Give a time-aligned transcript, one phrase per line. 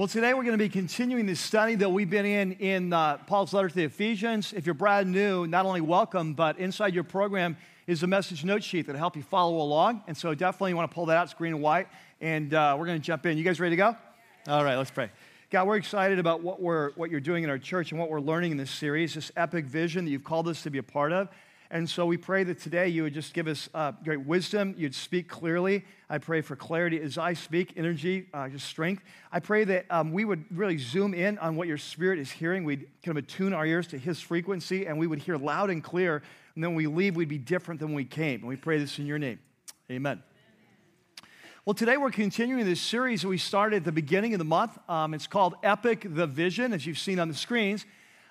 [0.00, 3.18] Well, today we're going to be continuing the study that we've been in in uh,
[3.18, 4.54] Paul's letter to the Ephesians.
[4.54, 7.54] If you're brand new, not only welcome, but inside your program
[7.86, 10.02] is a message note sheet that'll help you follow along.
[10.06, 11.86] And so definitely you want to pull that out, it's green and white.
[12.22, 13.36] And uh, we're going to jump in.
[13.36, 13.96] You guys ready to go?
[14.48, 15.10] All right, let's pray.
[15.50, 18.20] God, we're excited about what, we're, what you're doing in our church and what we're
[18.20, 21.12] learning in this series, this epic vision that you've called us to be a part
[21.12, 21.28] of.
[21.72, 24.74] And so we pray that today you would just give us uh, great wisdom.
[24.76, 25.84] You'd speak clearly.
[26.08, 29.04] I pray for clarity as I speak, energy, uh, just strength.
[29.30, 32.64] I pray that um, we would really zoom in on what your spirit is hearing.
[32.64, 35.82] We'd kind of attune our ears to his frequency, and we would hear loud and
[35.82, 36.22] clear.
[36.56, 38.40] And then when we leave, we'd be different than when we came.
[38.40, 39.38] And we pray this in your name.
[39.88, 40.24] Amen.
[41.64, 44.76] Well, today we're continuing this series that we started at the beginning of the month.
[44.88, 47.86] Um, it's called Epic the Vision, as you've seen on the screens.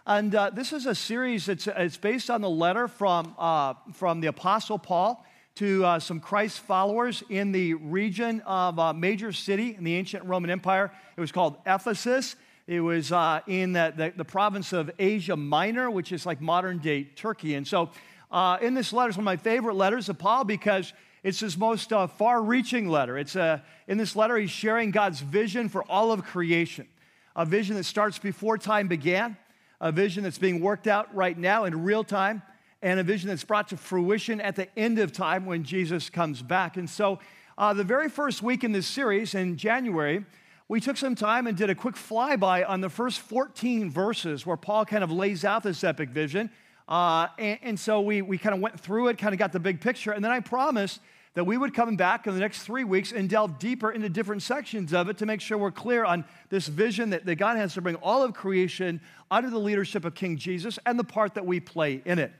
[0.06, 4.22] And uh, this is a series that's it's based on the letter from, uh, from
[4.22, 5.24] the Apostle Paul
[5.56, 9.96] to uh, some Christ followers in the region of a uh, major city in the
[9.96, 10.92] ancient Roman Empire.
[11.18, 12.38] It was called Ephesus.
[12.66, 16.78] It was uh, in the, the, the, province of Asia Minor, which is like modern
[16.78, 17.56] day Turkey.
[17.56, 17.90] And so,
[18.32, 21.58] uh, in this letter, it's one of my favorite letters of Paul because it's his
[21.58, 23.18] most far reaching letter.
[23.18, 26.88] It's in this letter, he's sharing God's vision for all of creation,
[27.36, 29.36] a vision that starts before time began
[29.82, 32.42] a vision that's being worked out right now in real time,
[32.82, 36.42] and a vision that's brought to fruition at the end of time when Jesus comes
[36.42, 36.78] back.
[36.78, 37.20] And so,
[37.58, 40.24] uh, the very first week in this series in January,
[40.70, 44.56] we took some time and did a quick flyby on the first 14 verses where
[44.56, 46.50] Paul kind of lays out this epic vision.
[46.88, 49.60] Uh, and, and, so we, we kind of went through it, kind of got the
[49.60, 50.12] big picture.
[50.12, 51.02] And then I promised
[51.36, 54.42] that we would come back in the next three weeks and delve deeper into different
[54.42, 57.76] sections of it to make sure we're clear on this vision that, that God has
[57.76, 59.00] to bring all of creation
[59.30, 62.32] under the leadership of King Jesus and the part that we play in it.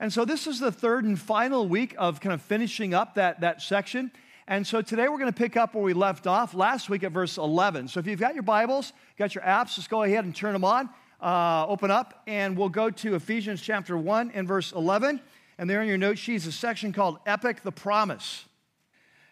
[0.00, 3.40] And so this is the third and final week of kind of finishing up that,
[3.40, 4.10] that section.
[4.48, 7.12] And so today we're going to pick up where we left off last week at
[7.12, 7.88] verse 11.
[7.88, 10.64] So if you've got your Bibles, got your apps, just go ahead and turn them
[10.64, 15.20] on, uh, open up, and we'll go to Ephesians chapter 1 and verse 11.
[15.58, 18.44] And there in your note sheet is a section called Epic the Promise.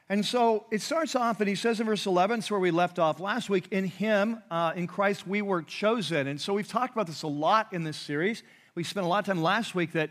[0.09, 2.99] And so it starts off, and he says in verse 11, it's where we left
[2.99, 6.27] off last week, in him, uh, in Christ, we were chosen.
[6.27, 8.43] And so we've talked about this a lot in this series.
[8.75, 10.11] We spent a lot of time last week that,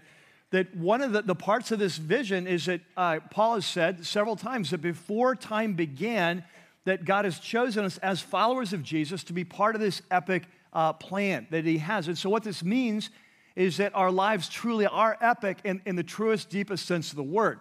[0.49, 4.05] that one of the, the parts of this vision is that uh, Paul has said
[4.05, 6.43] several times that before time began,
[6.85, 10.45] that God has chosen us as followers of Jesus to be part of this epic
[10.73, 12.07] uh, plan that he has.
[12.07, 13.09] And so what this means
[13.55, 17.23] is that our lives truly are epic in, in the truest, deepest sense of the
[17.23, 17.59] word.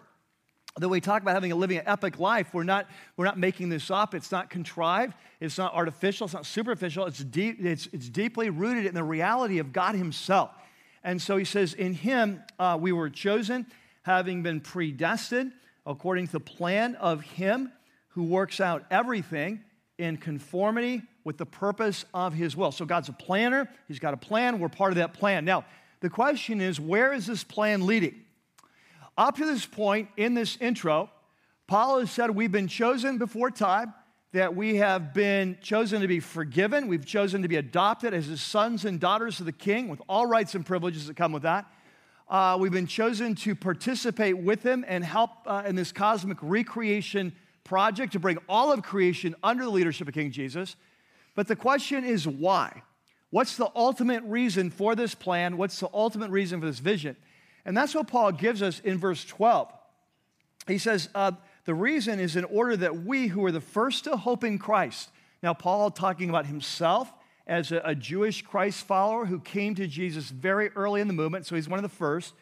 [0.78, 2.88] That we talk about having a living an epic life, we're not,
[3.18, 4.14] we're not making this up.
[4.14, 5.14] It's not contrived.
[5.38, 6.24] It's not artificial.
[6.24, 7.04] It's not superficial.
[7.04, 10.50] It's, deep, it's, it's deeply rooted in the reality of God Himself.
[11.04, 13.66] And so He says, In Him uh, we were chosen,
[14.02, 15.52] having been predestined
[15.84, 17.70] according to the plan of Him
[18.08, 19.60] who works out everything
[19.98, 22.72] in conformity with the purpose of His will.
[22.72, 23.68] So God's a planner.
[23.88, 24.58] He's got a plan.
[24.58, 25.44] We're part of that plan.
[25.44, 25.64] Now,
[26.02, 28.22] the question is where is this plan leading?
[29.16, 31.10] Up to this point in this intro,
[31.66, 33.94] Paul has said we've been chosen before time,
[34.32, 38.42] that we have been chosen to be forgiven, we've chosen to be adopted as his
[38.42, 41.66] sons and daughters of the king with all rights and privileges that come with that.
[42.28, 47.32] Uh, we've been chosen to participate with him and help uh, in this cosmic recreation
[47.62, 50.74] project to bring all of creation under the leadership of King Jesus.
[51.34, 52.82] But the question is why?
[53.32, 55.56] What's the ultimate reason for this plan?
[55.56, 57.16] What's the ultimate reason for this vision?
[57.64, 59.72] And that's what Paul gives us in verse 12.
[60.68, 61.32] He says, uh,
[61.64, 65.08] The reason is in order that we who are the first to hope in Christ.
[65.42, 67.10] Now, Paul talking about himself
[67.46, 71.46] as a, a Jewish Christ follower who came to Jesus very early in the movement,
[71.46, 72.34] so he's one of the first.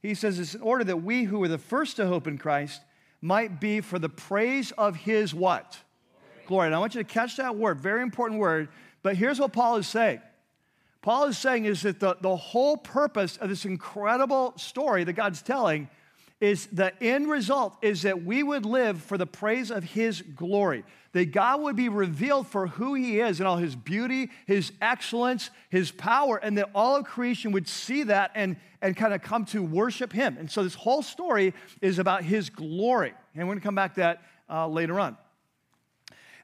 [0.00, 2.82] He says, It's in order that we who are the first to hope in Christ
[3.20, 5.76] might be for the praise of his what?
[6.12, 6.46] Glory.
[6.46, 6.66] Glory.
[6.66, 8.68] And I want you to catch that word, very important word.
[9.02, 10.20] But here's what Paul is saying
[11.06, 15.40] Paul is saying is that the, the whole purpose of this incredible story that God's
[15.40, 15.88] telling
[16.40, 20.82] is the end result is that we would live for the praise of his glory
[21.12, 25.50] that god would be revealed for who he is and all his beauty his excellence
[25.70, 29.44] his power and that all of creation would see that and, and kind of come
[29.44, 30.36] to worship him.
[30.40, 33.14] And so this whole story is about his glory.
[33.36, 35.16] And we're going to come back to that uh, later on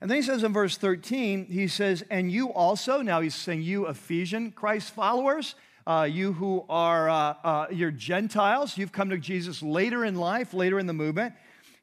[0.02, 3.62] and then he says in verse 13, he says, And you also, now he's saying
[3.62, 5.54] you Ephesian Christ followers,
[5.87, 10.54] uh, you who are uh, uh, you're Gentiles, you've come to Jesus later in life,
[10.54, 11.34] later in the movement.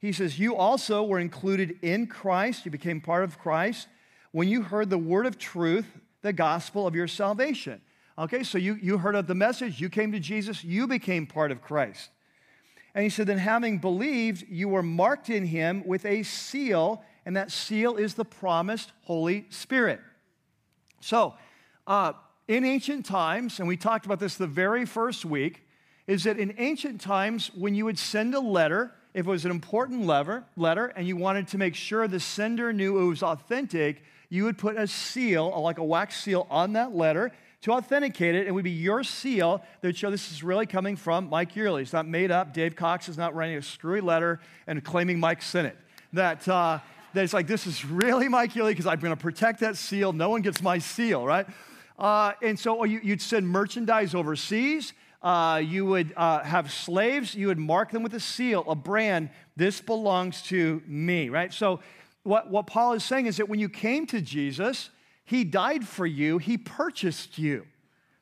[0.01, 3.87] He says, You also were included in Christ, you became part of Christ
[4.33, 5.87] when you heard the word of truth,
[6.21, 7.79] the gospel of your salvation.
[8.17, 11.53] Okay, so you, you heard of the message, you came to Jesus, you became part
[11.53, 12.09] of Christ.
[12.93, 17.37] And he said, Then having believed, you were marked in him with a seal and
[17.37, 19.99] that seal is the promised Holy Spirit.
[20.99, 21.35] So,
[21.85, 22.13] uh,
[22.47, 25.61] in ancient times, and we talked about this the very first week,
[26.07, 29.51] is that in ancient times, when you would send a letter, if it was an
[29.51, 34.01] important letter, letter and you wanted to make sure the sender knew it was authentic,
[34.29, 37.31] you would put a seal, like a wax seal, on that letter
[37.61, 38.47] to authenticate it.
[38.47, 41.83] It would be your seal that would show this is really coming from Mike Yearley.
[41.83, 42.55] It's not made up.
[42.55, 45.77] Dave Cox is not writing a screwy letter and claiming Mike sent it.
[46.11, 46.79] That, uh,
[47.13, 50.13] that it's like, this is really my Yearley because I'm going to protect that seal.
[50.13, 51.47] No one gets my seal, right?
[51.97, 54.93] Uh, and so you, would send merchandise overseas.
[55.21, 57.35] Uh, you would uh, have slaves.
[57.35, 59.29] You would mark them with a seal, a brand.
[59.55, 61.53] This belongs to me, right?
[61.53, 61.81] So
[62.23, 64.89] what, what Paul is saying is that when you came to Jesus,
[65.29, 67.67] he died for you, He purchased you.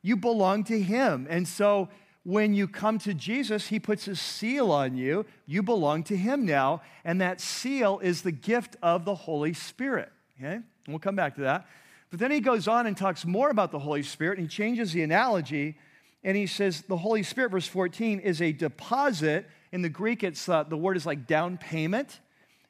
[0.01, 1.25] You belong to Him.
[1.29, 1.87] And so
[2.27, 5.25] when you come to Jesus, He puts a seal on you.
[5.45, 6.81] You belong to Him now.
[7.05, 10.11] And that seal is the gift of the Holy Spirit.
[10.37, 10.59] Okay?
[10.89, 11.67] We'll come back to that.
[12.09, 14.39] But then he goes on and talks more about the Holy Spirit.
[14.39, 15.77] And he changes the analogy.
[16.21, 19.47] And he says the Holy Spirit, verse 14, is a deposit.
[19.71, 22.19] In the Greek, it's, uh, the word is like down payment.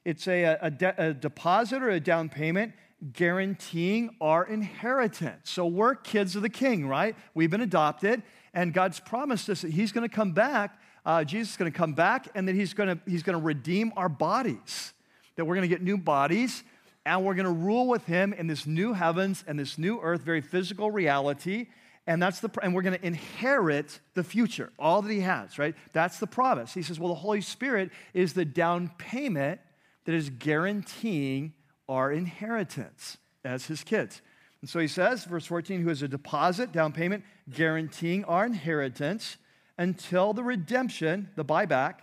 [0.05, 2.73] It's a, a, de- a deposit or a down payment
[3.13, 5.51] guaranteeing our inheritance.
[5.51, 7.15] So we're kids of the king, right?
[7.33, 8.23] We've been adopted,
[8.57, 10.81] and God's promised us that He's going to come back.
[11.05, 13.43] Uh, Jesus is going to come back, and that He's going to He's going to
[13.43, 14.93] redeem our bodies.
[15.35, 16.63] That we're going to get new bodies,
[17.05, 20.21] and we're going to rule with Him in this new heavens and this new earth,
[20.21, 21.67] very physical reality.
[22.07, 25.75] And that's the and we're going to inherit the future, all that He has, right?
[25.93, 26.73] That's the promise.
[26.73, 29.61] He says, well, the Holy Spirit is the down payment
[30.05, 31.53] that is guaranteeing
[31.87, 34.21] our inheritance as his kids.
[34.61, 39.37] And so he says, verse 14, who is a deposit, down payment, guaranteeing our inheritance
[39.77, 41.95] until the redemption, the buyback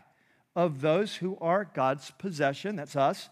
[0.57, 3.29] of those who are God's possession, that's us,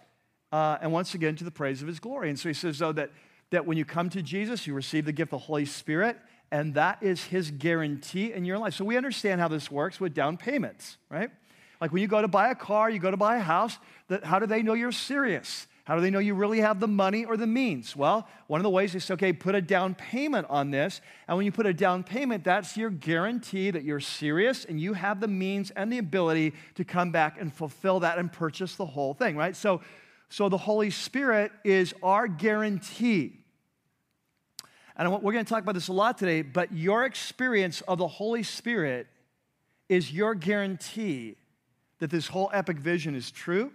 [0.50, 2.28] uh, and once again to the praise of his glory.
[2.28, 3.10] And so he says, though, that,
[3.50, 6.18] that when you come to Jesus, you receive the gift of the Holy Spirit,
[6.50, 8.74] and that is his guarantee in your life.
[8.74, 11.30] So we understand how this works with down payments, right?
[11.80, 14.24] Like when you go to buy a car, you go to buy a house, that,
[14.24, 15.66] how do they know you're serious?
[15.84, 17.96] How do they know you really have the money or the means?
[17.96, 21.00] Well, one of the ways is okay, put a down payment on this.
[21.26, 24.92] And when you put a down payment, that's your guarantee that you're serious and you
[24.92, 28.86] have the means and the ability to come back and fulfill that and purchase the
[28.86, 29.56] whole thing, right?
[29.56, 29.80] So,
[30.28, 33.40] so the Holy Spirit is our guarantee.
[34.96, 38.06] And we're going to talk about this a lot today, but your experience of the
[38.06, 39.08] Holy Spirit
[39.88, 41.36] is your guarantee
[41.98, 43.72] that this whole epic vision is true,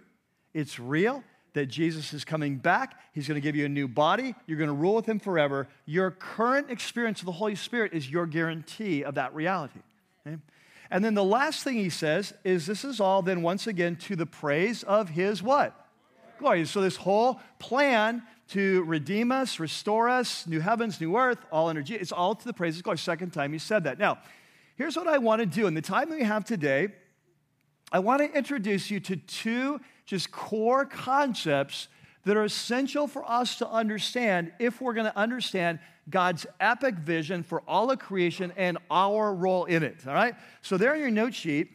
[0.54, 1.22] it's real,
[1.54, 3.00] that Jesus is coming back.
[3.12, 4.34] He's going to give you a new body.
[4.46, 5.68] You're going to rule with him forever.
[5.86, 9.80] Your current experience of the Holy Spirit is your guarantee of that reality.
[10.26, 10.38] Okay?
[10.90, 14.16] And then the last thing he says is this is all then once again to
[14.16, 15.74] the praise of his what?
[16.38, 16.64] Glory.
[16.64, 21.94] So this whole plan to redeem us, restore us, new heavens, new earth, all energy,
[21.94, 22.98] it's all to the praise of glory.
[22.98, 23.98] Second time he said that.
[23.98, 24.18] Now,
[24.76, 25.66] here's what I want to do.
[25.66, 26.88] In the time that we have today,
[27.92, 31.88] I want to introduce you to two just core concepts
[32.24, 35.78] that are essential for us to understand if we're going to understand
[36.08, 39.98] God's epic vision for all of creation and our role in it.
[40.06, 40.34] All right?
[40.62, 41.72] So, there in your note sheet,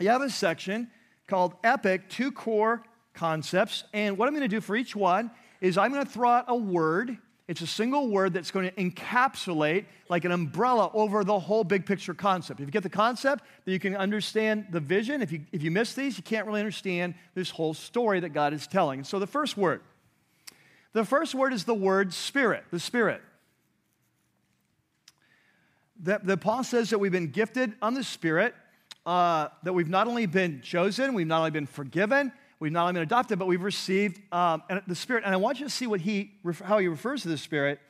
[0.00, 0.90] you have a section
[1.28, 2.82] called Epic, two core
[3.14, 3.84] concepts.
[3.92, 5.30] And what I'm going to do for each one
[5.60, 7.18] is I'm going to throw out a word
[7.48, 11.86] it's a single word that's going to encapsulate like an umbrella over the whole big
[11.86, 12.60] picture concept.
[12.60, 15.22] If you get the concept, then you can understand the vision.
[15.22, 18.52] If you, if you miss these, you can't really understand this whole story that God
[18.52, 19.02] is telling.
[19.02, 19.80] So the first word,
[20.92, 23.22] the first word is the word spirit, the spirit.
[26.00, 28.54] The, the Paul says that we've been gifted on the spirit,
[29.06, 32.94] uh, that we've not only been chosen, we've not only been forgiven, We've not only
[32.94, 35.24] been adopted, but we've received um, the Spirit.
[35.24, 36.32] And I want you to see what he,
[36.64, 37.80] how he refers to the Spirit.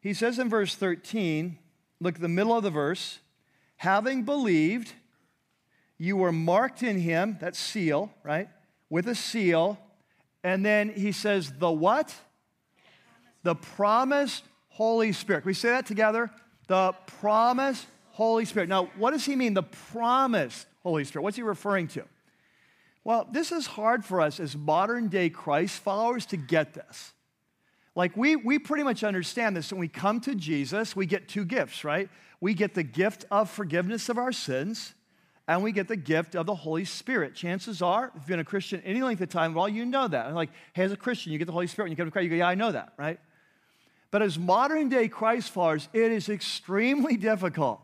[0.00, 1.58] He says in verse 13,
[2.00, 3.20] look at the middle of the verse,
[3.76, 4.92] having believed,
[5.96, 8.48] you were marked in him, that seal, right?
[8.90, 9.78] With a seal.
[10.44, 12.14] And then he says, the what?
[13.44, 15.42] The promised Holy Spirit.
[15.42, 16.30] Can we say that together?
[16.66, 18.68] The promised Holy Spirit.
[18.68, 21.22] Now, what does he mean, the promised Holy Spirit?
[21.22, 22.04] What's he referring to?
[23.04, 27.12] Well, this is hard for us as modern day Christ followers to get this.
[27.94, 29.72] Like, we, we pretty much understand this.
[29.72, 32.08] When we come to Jesus, we get two gifts, right?
[32.40, 34.94] We get the gift of forgiveness of our sins,
[35.46, 37.34] and we get the gift of the Holy Spirit.
[37.34, 40.32] Chances are, if you've been a Christian any length of time, well, you know that.
[40.34, 42.24] like, hey, as a Christian, you get the Holy Spirit when you come to Christ.
[42.24, 43.18] You go, yeah, I know that, right?
[44.10, 47.80] But as modern day Christ followers, it is extremely difficult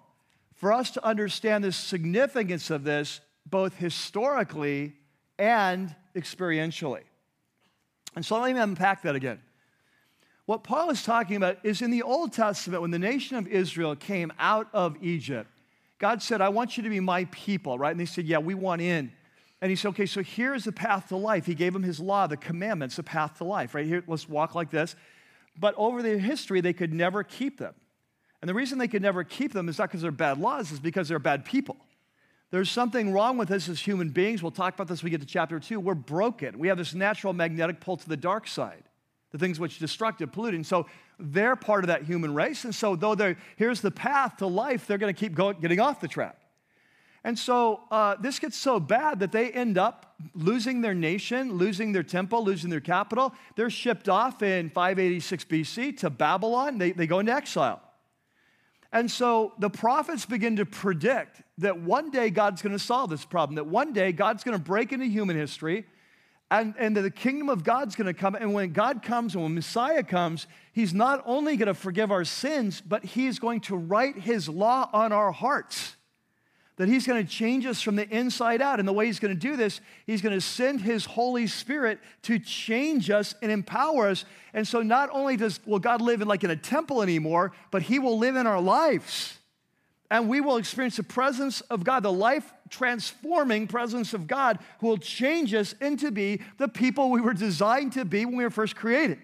[0.54, 4.94] for us to understand the significance of this, both historically
[5.38, 7.02] and experientially.
[8.16, 9.40] And so let me unpack that again.
[10.46, 13.94] what Paul is talking about is in the Old Testament, when the nation of Israel
[13.94, 15.50] came out of Egypt,
[15.98, 17.90] God said, I want you to be my people, right?
[17.90, 19.12] And they said, Yeah, we want in.
[19.60, 21.44] And he said, Okay, so here's the path to life.
[21.44, 23.86] He gave them his law, the commandments, the path to life, right?
[23.86, 24.96] Here, let's walk like this.
[25.58, 27.74] But over their history, they could never keep them.
[28.40, 30.78] And the reason they could never keep them is not because they're bad laws, is
[30.78, 31.76] because they're bad people.
[32.50, 34.42] There's something wrong with us as human beings.
[34.42, 35.80] We'll talk about this when we get to chapter two.
[35.80, 36.58] We're broken.
[36.58, 38.84] We have this natural magnetic pull to the dark side,
[39.32, 40.64] the things which destructive, polluting.
[40.64, 40.86] So
[41.18, 42.64] they're part of that human race.
[42.64, 45.80] And so, though they're, here's the path to life, they're going to keep going, getting
[45.80, 46.38] off the track.
[47.24, 51.92] And so uh, this gets so bad that they end up losing their nation, losing
[51.92, 53.34] their temple, losing their capital.
[53.56, 56.78] They're shipped off in 586 BC to Babylon.
[56.78, 57.82] They, they go into exile.
[58.92, 63.24] And so the prophets begin to predict that one day God's going to solve this
[63.24, 65.84] problem, that one day God's going to break into human history
[66.50, 68.34] and, and that the kingdom of God's going to come.
[68.34, 72.24] And when God comes and when Messiah comes, he's not only going to forgive our
[72.24, 75.96] sins, but he's going to write his law on our hearts
[76.78, 78.78] that He's going to change us from the inside out.
[78.78, 81.98] And the way He's going to do this, He's going to send His Holy Spirit
[82.22, 84.24] to change us and empower us.
[84.54, 87.82] And so not only does will God live in like in a temple anymore, but
[87.82, 89.38] He will live in our lives.
[90.10, 94.86] And we will experience the presence of God, the life transforming presence of God, who
[94.86, 98.50] will change us into be the people we were designed to be when we were
[98.50, 99.18] first created.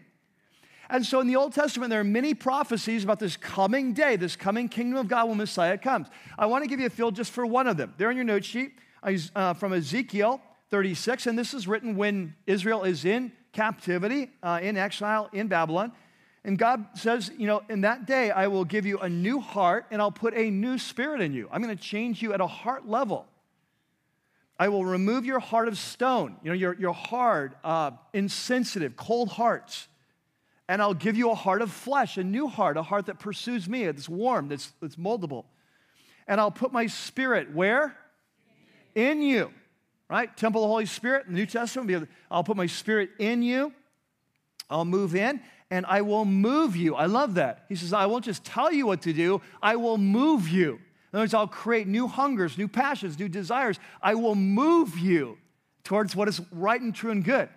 [0.91, 4.37] And so in the Old Testament, there are many prophecies about this coming day, this
[4.37, 6.09] coming kingdom of God when Messiah comes.
[6.39, 7.95] I want to give you a feel just for one of them.
[7.97, 8.73] They're in your note sheet
[9.03, 14.77] uh, from Ezekiel 36, and this is written when Israel is in captivity, uh, in
[14.77, 15.93] exile in Babylon.
[16.45, 19.87] And God says, you know, in that day I will give you a new heart
[19.91, 21.49] and I'll put a new spirit in you.
[21.51, 23.27] I'm going to change you at a heart level.
[24.59, 29.31] I will remove your heart of stone, you know, your, your hard, uh, insensitive, cold
[29.31, 29.89] hearts
[30.69, 33.69] and I'll give you a heart of flesh, a new heart, a heart that pursues
[33.69, 35.45] me, that's warm, that's, that's moldable.
[36.27, 37.97] And I'll put my spirit where?
[38.95, 39.53] In you.
[40.09, 40.35] Right?
[40.37, 42.09] Temple of the Holy Spirit, in the New Testament.
[42.31, 43.73] I'll put my spirit in you.
[44.71, 45.41] I'll move in
[45.71, 46.95] and I will move you.
[46.95, 47.65] I love that.
[47.69, 50.75] He says, I won't just tell you what to do, I will move you.
[51.13, 53.79] In other words, I'll create new hungers, new passions, new desires.
[54.03, 55.39] I will move you
[55.85, 57.49] towards what is right and true and good.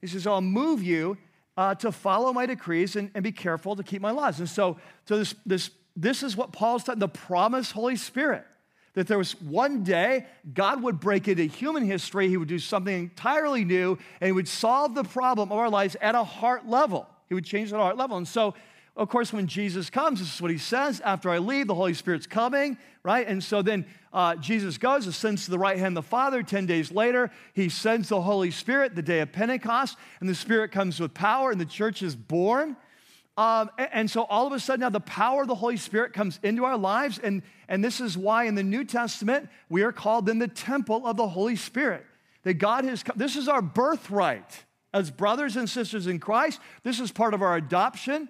[0.00, 1.18] He says, I'll move you
[1.60, 4.38] uh, to follow my decrees and, and, be careful to keep my laws.
[4.38, 8.46] And so, so this, this, this is what Paul's talking, the promised Holy Spirit.
[8.94, 10.24] That there was one day
[10.54, 14.48] God would break into human history, He would do something entirely new, and He would
[14.48, 17.06] solve the problem of our lives at a heart level.
[17.28, 18.16] He would change at a heart level.
[18.16, 18.54] And so
[18.96, 21.94] of course, when Jesus comes, this is what he says after I leave, the Holy
[21.94, 23.26] Spirit's coming, right?
[23.26, 26.42] And so then uh, Jesus goes, ascends to the right hand of the Father.
[26.42, 30.72] 10 days later, he sends the Holy Spirit, the day of Pentecost, and the Spirit
[30.72, 32.76] comes with power, and the church is born.
[33.36, 36.12] Um, and, and, so all of a sudden now the power of the Holy Spirit
[36.12, 37.18] comes into our lives.
[37.18, 41.06] And, and this is why in the New Testament we are called then the temple
[41.06, 42.04] of the Holy Spirit.
[42.42, 46.60] That God has come, this is our birthright as brothers and sisters in Christ.
[46.82, 48.28] This is part of our adoption.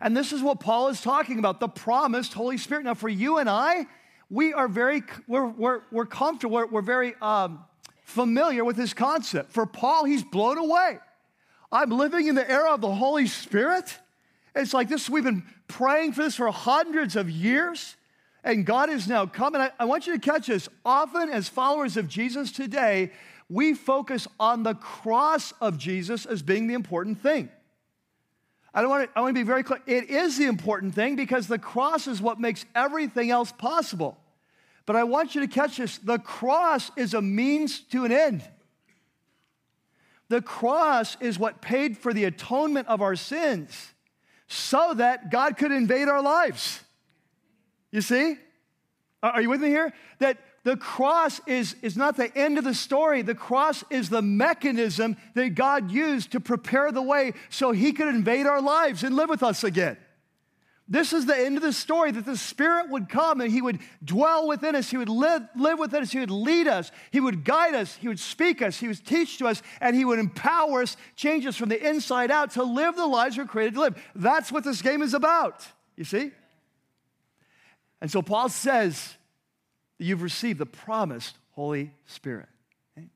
[0.00, 2.84] And this is what Paul is talking about the promised Holy Spirit.
[2.84, 3.86] Now, for you and I,
[4.30, 7.64] we are very, we're, we're, we're comfortable, we're, we're very um,
[8.04, 9.52] familiar with this concept.
[9.52, 10.98] For Paul, he's blown away.
[11.70, 13.98] I'm living in the era of the Holy Spirit.
[14.54, 17.96] It's like this, we've been praying for this for hundreds of years,
[18.44, 19.60] and God is now coming.
[19.60, 20.68] I, I want you to catch this.
[20.84, 23.12] Often, as followers of Jesus today,
[23.50, 27.50] we focus on the cross of Jesus as being the important thing.
[28.74, 29.80] I, want to, I want to be very clear.
[29.86, 34.18] It is the important thing because the cross is what makes everything else possible.
[34.86, 38.42] But I want you to catch this the cross is a means to an end.
[40.28, 43.92] The cross is what paid for the atonement of our sins
[44.46, 46.80] so that God could invade our lives.
[47.90, 48.36] You see?
[49.22, 49.92] Are you with me here?
[50.20, 53.22] That the cross is, is not the end of the story.
[53.22, 58.08] The cross is the mechanism that God used to prepare the way so he could
[58.08, 59.96] invade our lives and live with us again.
[60.86, 63.78] This is the end of the story that the Spirit would come and He would
[64.04, 64.90] dwell within us.
[64.90, 66.12] He would live, live within us.
[66.12, 66.92] He would lead us.
[67.12, 67.96] He would guide us.
[67.96, 68.78] He would speak us.
[68.78, 69.62] He would teach to us.
[69.80, 73.38] And He would empower us, change us from the inside out to live the lives
[73.38, 74.02] we're created to live.
[74.14, 75.66] That's what this game is about.
[75.96, 76.30] You see?
[78.00, 79.17] And so Paul says,
[79.98, 82.48] that you've received the promised Holy Spirit.
[82.96, 83.08] Okay?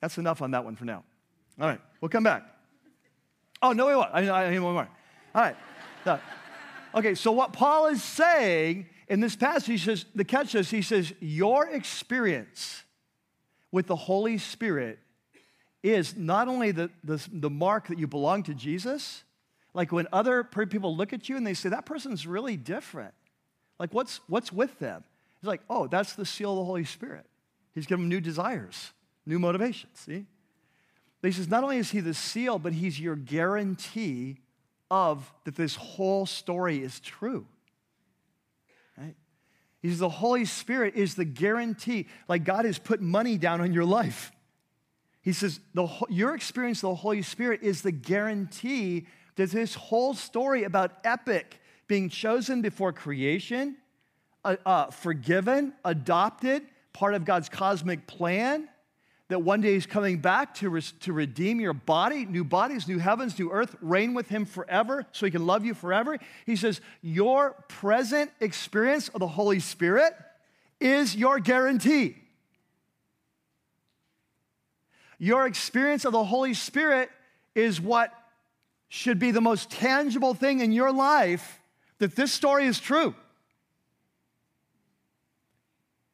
[0.00, 1.04] That's enough on that one for now.
[1.60, 2.44] All right, we'll come back.
[3.62, 4.10] Oh, no, wait, what?
[4.14, 4.88] I, I need one more.
[5.34, 5.56] All right.
[6.92, 10.82] Okay, so what Paul is saying in this passage, he says, the catch is, he
[10.82, 12.82] says, your experience
[13.70, 14.98] with the Holy Spirit
[15.84, 19.22] is not only the, the, the mark that you belong to Jesus,
[19.72, 23.14] Like when other people look at you and they say, that person's really different.
[23.78, 25.04] Like, what's, what's with them?
[25.40, 27.26] He's like, oh, that's the seal of the Holy Spirit.
[27.74, 28.92] He's given them new desires,
[29.24, 30.26] new motivations, see?
[31.20, 34.38] But he says, not only is he the seal, but he's your guarantee
[34.90, 37.46] of that this whole story is true.
[38.98, 39.14] Right?
[39.80, 43.72] He says, the Holy Spirit is the guarantee, like God has put money down on
[43.72, 44.32] your life.
[45.22, 49.06] He says, the, your experience of the Holy Spirit is the guarantee
[49.36, 53.76] that this whole story about epic being chosen before creation,
[54.44, 58.68] uh, uh, forgiven, adopted, part of God's cosmic plan,
[59.28, 63.38] that one day he's coming back to, to redeem your body, new bodies, new heavens,
[63.38, 66.18] new earth, reign with him forever so he can love you forever.
[66.46, 70.14] He says, Your present experience of the Holy Spirit
[70.80, 72.16] is your guarantee.
[75.18, 77.10] Your experience of the Holy Spirit
[77.54, 78.12] is what
[78.88, 81.60] should be the most tangible thing in your life
[81.98, 83.14] that this story is true.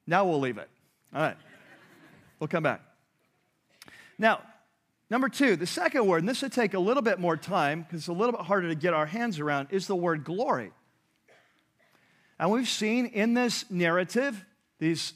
[0.07, 0.69] Now we'll leave it.
[1.15, 1.37] All right.
[2.39, 2.81] We'll come back.
[4.19, 4.41] Now,
[5.11, 8.01] number two, the second word, and this would take a little bit more time because
[8.01, 10.73] it's a little bit harder to get our hands around, is the word glory.
[12.39, 14.45] And we've seen in this narrative,
[14.79, 15.15] these,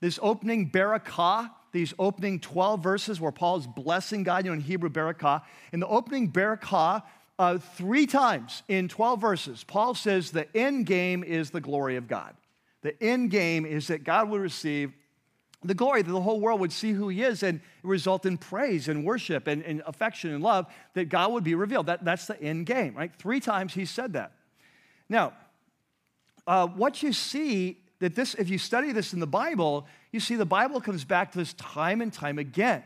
[0.00, 4.60] this opening barakah, these opening 12 verses where Paul is blessing God, you know, in
[4.60, 5.42] Hebrew barakah.
[5.72, 7.02] In the opening barakah,
[7.38, 12.06] uh, three times in 12 verses, Paul says the end game is the glory of
[12.06, 12.34] God.
[12.82, 14.92] The end game is that God will receive
[15.62, 18.88] the glory that the whole world would see who he is and result in praise
[18.88, 21.86] and worship and, and affection and love that God would be revealed.
[21.86, 23.12] That, that's the end game, right?
[23.18, 24.32] Three times he said that.
[25.08, 25.34] Now,
[26.46, 30.34] uh, what you see that this, if you study this in the Bible, you see
[30.36, 32.82] the Bible comes back to this time and time again.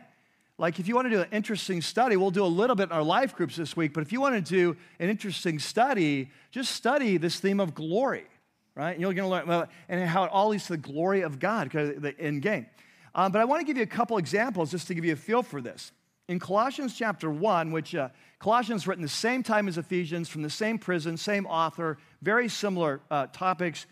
[0.59, 2.93] Like, if you want to do an interesting study, we'll do a little bit in
[2.93, 6.73] our life groups this week, but if you want to do an interesting study, just
[6.73, 8.27] study this theme of glory
[8.75, 8.93] right?
[8.93, 11.65] And you're going to learn and how it all leads to the glory of God,
[11.65, 12.67] because the end game.
[13.15, 15.17] Um, but I want to give you a couple examples just to give you a
[15.17, 15.93] feel for this.
[16.27, 18.09] In Colossians chapter 1, which uh,
[18.39, 23.01] Colossians written the same time as Ephesians, from the same prison, same author, very similar
[23.11, 23.87] uh, topics.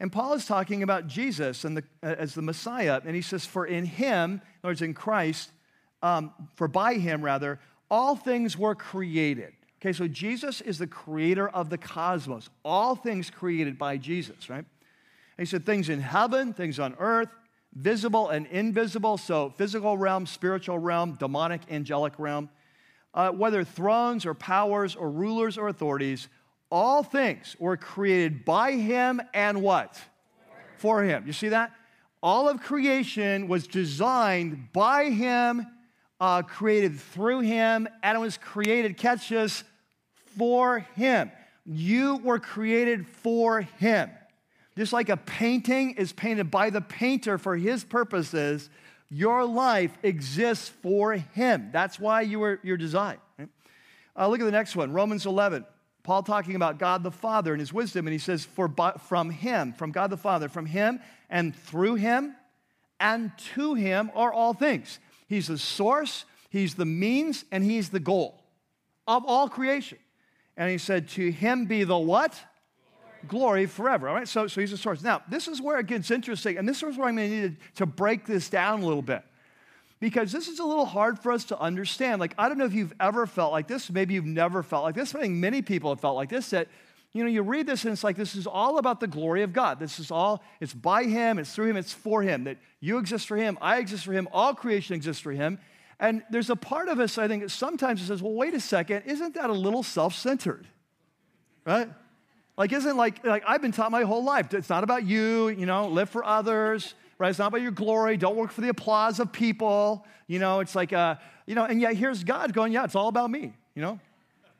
[0.00, 3.00] And Paul is talking about Jesus and the, uh, as the Messiah.
[3.04, 5.50] And he says, For in him, in other words, in Christ,
[6.02, 9.52] um, for by him rather, all things were created
[9.84, 14.64] Okay, so Jesus is the creator of the cosmos, all things created by Jesus, right?
[14.64, 14.66] And
[15.36, 17.28] he said things in heaven, things on earth,
[17.74, 22.48] visible and invisible, so physical realm, spiritual realm, demonic, angelic realm,
[23.12, 26.28] uh, whether thrones or powers or rulers or authorities,
[26.70, 30.00] all things were created by him and what?
[30.78, 31.24] For him.
[31.26, 31.72] You see that?
[32.22, 35.66] All of creation was designed by him,
[36.20, 39.62] uh, created through him, it was created, catch this,
[40.36, 41.30] for Him.
[41.66, 44.10] You were created for Him.
[44.76, 48.68] Just like a painting is painted by the painter for His purposes,
[49.08, 51.70] your life exists for Him.
[51.72, 53.18] That's why you were your design.
[54.16, 55.64] Uh, look at the next one, Romans 11.
[56.02, 58.72] Paul talking about God the Father and His wisdom, and he says, "For
[59.08, 62.36] from Him, from God the Father, from Him and through Him
[63.00, 68.00] and to Him are all things." He's the source, He's the means, and He's the
[68.00, 68.42] goal
[69.06, 69.98] of all creation.
[70.56, 72.38] And he said, To him be the what?
[73.26, 74.08] Glory, forever.
[74.08, 75.02] All right, so, so he's the source.
[75.02, 77.56] Now, this is where it gets interesting, and this is where I'm going to need
[77.76, 79.22] to break this down a little bit.
[80.00, 82.20] Because this is a little hard for us to understand.
[82.20, 83.90] Like, I don't know if you've ever felt like this.
[83.90, 85.14] Maybe you've never felt like this.
[85.14, 86.68] I think many people have felt like this that,
[87.14, 89.52] you know, you read this and it's like this is all about the glory of
[89.52, 89.78] God.
[89.78, 92.44] This is all, it's by Him, it's through Him, it's for Him.
[92.44, 95.58] That you exist for Him, I exist for Him, all creation exists for Him.
[96.00, 99.04] And there's a part of us, I think, that sometimes says, well, wait a second,
[99.06, 100.66] isn't that a little self centered?
[101.64, 101.88] Right?
[102.56, 105.66] Like, isn't like, like I've been taught my whole life, it's not about you, you
[105.66, 107.30] know, live for others, right?
[107.30, 110.74] It's not about your glory, don't work for the applause of people, you know, it's
[110.74, 113.82] like, uh, you know, and yet here's God going, yeah, it's all about me, you
[113.82, 113.98] know,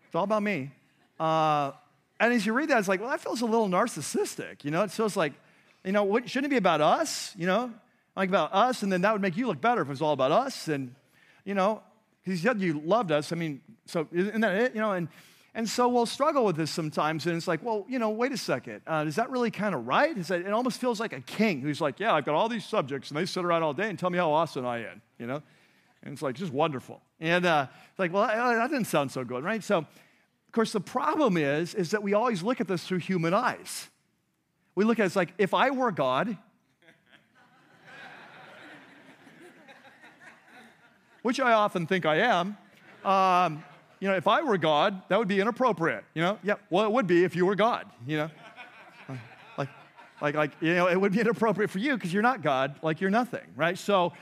[0.06, 0.72] it's all about me.
[1.20, 1.72] Uh,
[2.18, 4.82] and as you read that, it's like, well, that feels a little narcissistic, you know,
[4.82, 5.32] it feels like,
[5.84, 7.72] you know, shouldn't it be about us, you know,
[8.16, 10.12] like about us, and then that would make you look better if it was all
[10.12, 10.94] about us, and
[11.44, 11.82] you know,
[12.22, 13.32] he said you loved us.
[13.32, 14.74] I mean, so isn't that it?
[14.74, 15.08] You know, and
[15.54, 18.36] and so we'll struggle with this sometimes, and it's like, well, you know, wait a
[18.36, 20.16] second, uh, is that really kind of right?
[20.26, 23.10] That, it almost feels like a king who's like, yeah, I've got all these subjects,
[23.10, 25.40] and they sit around all day and tell me how awesome I am, you know,
[26.02, 27.00] and it's like just wonderful.
[27.20, 29.62] And uh, it's like, well, that didn't sound so good, right?
[29.62, 33.32] So, of course, the problem is, is that we always look at this through human
[33.32, 33.88] eyes.
[34.74, 36.36] We look at it like, if I were God,
[41.24, 42.54] which I often think I am,
[43.02, 43.64] um,
[43.98, 46.04] you know, if I were God, that would be inappropriate.
[46.12, 47.86] You know, yeah, well, it would be if you were God.
[48.06, 48.30] You know,
[49.56, 49.70] like,
[50.20, 53.00] like, like, you know, it would be inappropriate for you because you're not God, like
[53.00, 53.78] you're nothing, right?
[53.78, 54.12] So,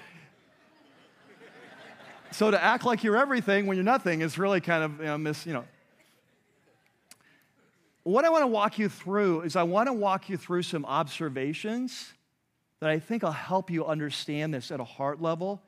[2.31, 5.19] so to act like you're everything when you're nothing is really kind of, you know,
[5.19, 5.65] miss, you know.
[8.05, 10.85] What I want to walk you through is I want to walk you through some
[10.85, 12.13] observations
[12.79, 15.61] that I think will help you understand this at a heart level.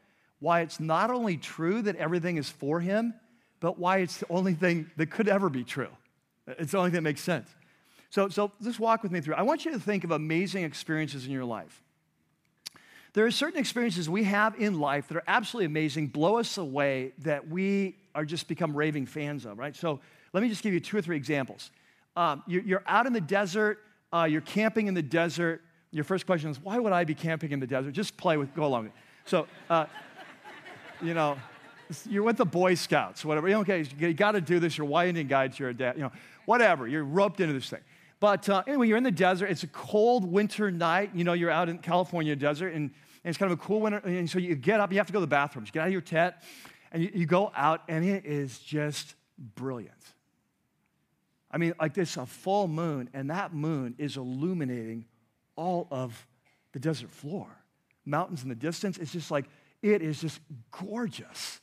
[0.44, 3.14] Why it's not only true that everything is for Him,
[3.60, 5.88] but why it's the only thing that could ever be true.
[6.46, 7.48] It's the only thing that makes sense.
[8.10, 9.36] So, so just walk with me through.
[9.36, 11.82] I want you to think of amazing experiences in your life.
[13.14, 17.12] There are certain experiences we have in life that are absolutely amazing, blow us away,
[17.20, 19.74] that we are just become raving fans of, right?
[19.74, 20.00] So
[20.34, 21.70] let me just give you two or three examples.
[22.18, 23.78] Um, you're, you're, out in the desert,
[24.12, 25.62] uh, you're camping in the desert.
[25.90, 27.92] Your first question is, why would I be camping in the desert?
[27.92, 28.92] Just play with, go along.
[29.24, 29.86] So, uh,
[31.02, 31.36] you know,
[32.08, 33.48] you're with the Boy Scouts, whatever.
[33.48, 34.78] Okay, you got to do this.
[34.78, 35.58] You're white Indian guides.
[35.58, 35.96] You're a dad.
[35.96, 36.12] You know,
[36.46, 36.86] whatever.
[36.88, 37.80] You're roped into this thing.
[38.20, 39.46] But uh, anyway, you're in the desert.
[39.46, 41.10] It's a cold winter night.
[41.14, 42.90] You know, you're out in California desert, and, and
[43.24, 43.98] it's kind of a cool winter.
[43.98, 44.92] And so you get up.
[44.92, 45.68] You have to go to the bathrooms.
[45.68, 46.34] You get out of your tent,
[46.92, 49.14] and you, you go out, and it is just
[49.54, 49.92] brilliant.
[51.50, 55.04] I mean, like this, a full moon, and that moon is illuminating
[55.54, 56.26] all of
[56.72, 57.46] the desert floor.
[58.04, 58.98] Mountains in the distance.
[58.98, 59.46] It's just like
[59.84, 61.60] it is just gorgeous.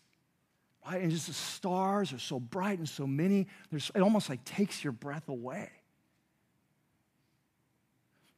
[0.85, 1.01] Right?
[1.01, 3.47] And just the stars are so bright and so many.
[3.69, 5.69] There's, it almost like takes your breath away.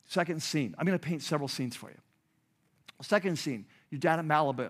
[0.06, 0.76] Second scene.
[0.78, 1.98] I'm going to paint several scenes for you.
[3.02, 4.70] Second scene, you're down at Malibu.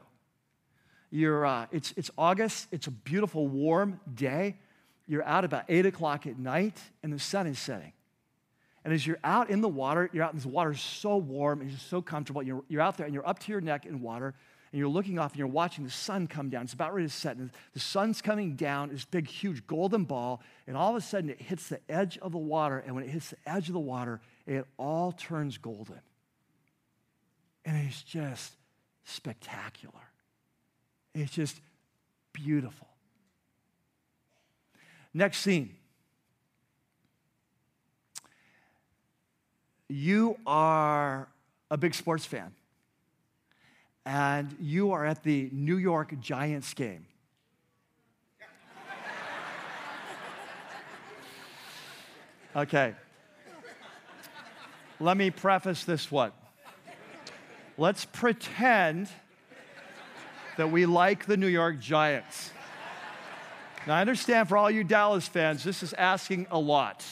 [1.12, 4.58] You're, uh, it's, it's August, it's a beautiful, warm day.
[5.06, 7.94] You're out about 8 o'clock at night, and the sun is setting.
[8.84, 11.70] And as you're out in the water, you're out, and the water so warm and
[11.70, 12.42] just so comfortable.
[12.42, 14.34] You're, you're out there, and you're up to your neck in water,
[14.74, 16.64] and you're looking off and you're watching the sun come down.
[16.64, 17.38] It's about ready to set.
[17.38, 21.30] And the sun's coming down, this big, huge golden ball, and all of a sudden
[21.30, 22.80] it hits the edge of the water.
[22.80, 26.02] And when it hits the edge of the water, it all turns golden.
[27.64, 28.54] And it's just
[29.04, 29.94] spectacular.
[31.14, 31.62] It's just
[32.34, 32.88] beautiful.
[35.14, 35.76] Next scene.
[39.88, 41.28] You are
[41.70, 42.56] a big sports fan
[44.06, 47.06] and you are at the New York Giants game.
[52.56, 52.94] Okay.
[55.00, 56.32] Let me preface this one.
[57.78, 59.10] Let's pretend
[60.58, 62.52] that we like the New York Giants.
[63.88, 67.04] Now, I understand for all you Dallas fans, this is asking a lot.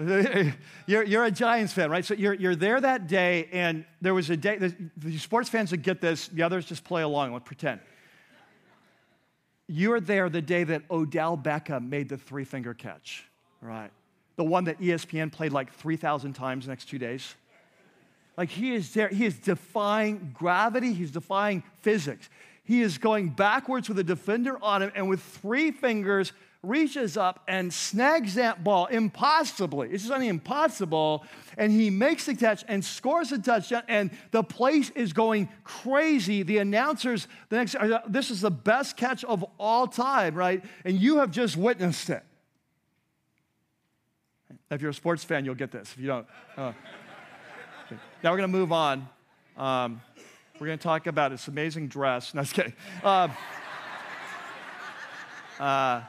[0.86, 2.04] you're, you're a Giants fan, right?
[2.04, 5.70] So you're, you're there that day, and there was a day, the, the sports fans
[5.72, 7.80] would get this, the others just play along, let's pretend.
[9.66, 13.24] You're there the day that Odell Beckham made the three finger catch,
[13.60, 13.90] right?
[14.36, 17.34] The one that ESPN played like 3,000 times the next two days.
[18.38, 22.30] Like he is there, he is defying gravity, he's defying physics.
[22.64, 27.42] He is going backwards with a defender on him, and with three fingers, reaches up
[27.48, 29.88] and snags that ball impossibly.
[29.90, 31.24] It's just impossible.
[31.56, 33.82] And he makes the catch and scores a touchdown.
[33.88, 36.42] And the place is going crazy.
[36.42, 37.76] The announcers, the next,
[38.08, 40.62] this is the best catch of all time, right?
[40.84, 42.22] And you have just witnessed it.
[44.70, 45.92] If you're a sports fan, you'll get this.
[45.92, 46.72] If you don't, uh,
[48.22, 49.08] now we're going to move on.
[49.56, 50.00] Um,
[50.60, 52.34] we're going to talk about this amazing dress.
[52.34, 52.74] No, just kidding.
[53.02, 53.28] Uh,
[55.58, 56.02] uh,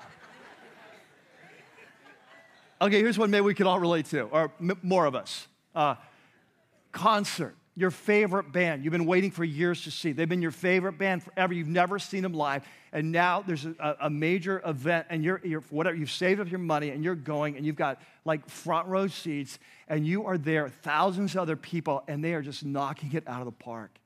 [2.82, 5.48] Okay, here's one maybe we could all relate to, or m- more of us.
[5.76, 5.94] Uh,
[6.91, 8.84] concert, your favorite band.
[8.84, 10.13] You've been waiting for years to see.
[10.13, 11.54] They've been your favorite band forever.
[11.54, 15.62] You've never seen them live, and now there's a, a major event, and you're, you're
[15.70, 19.06] whatever you've saved up your money, and you're going, and you've got like front row
[19.06, 23.28] seats, and you are there, thousands of other people, and they are just knocking it
[23.28, 24.01] out of the park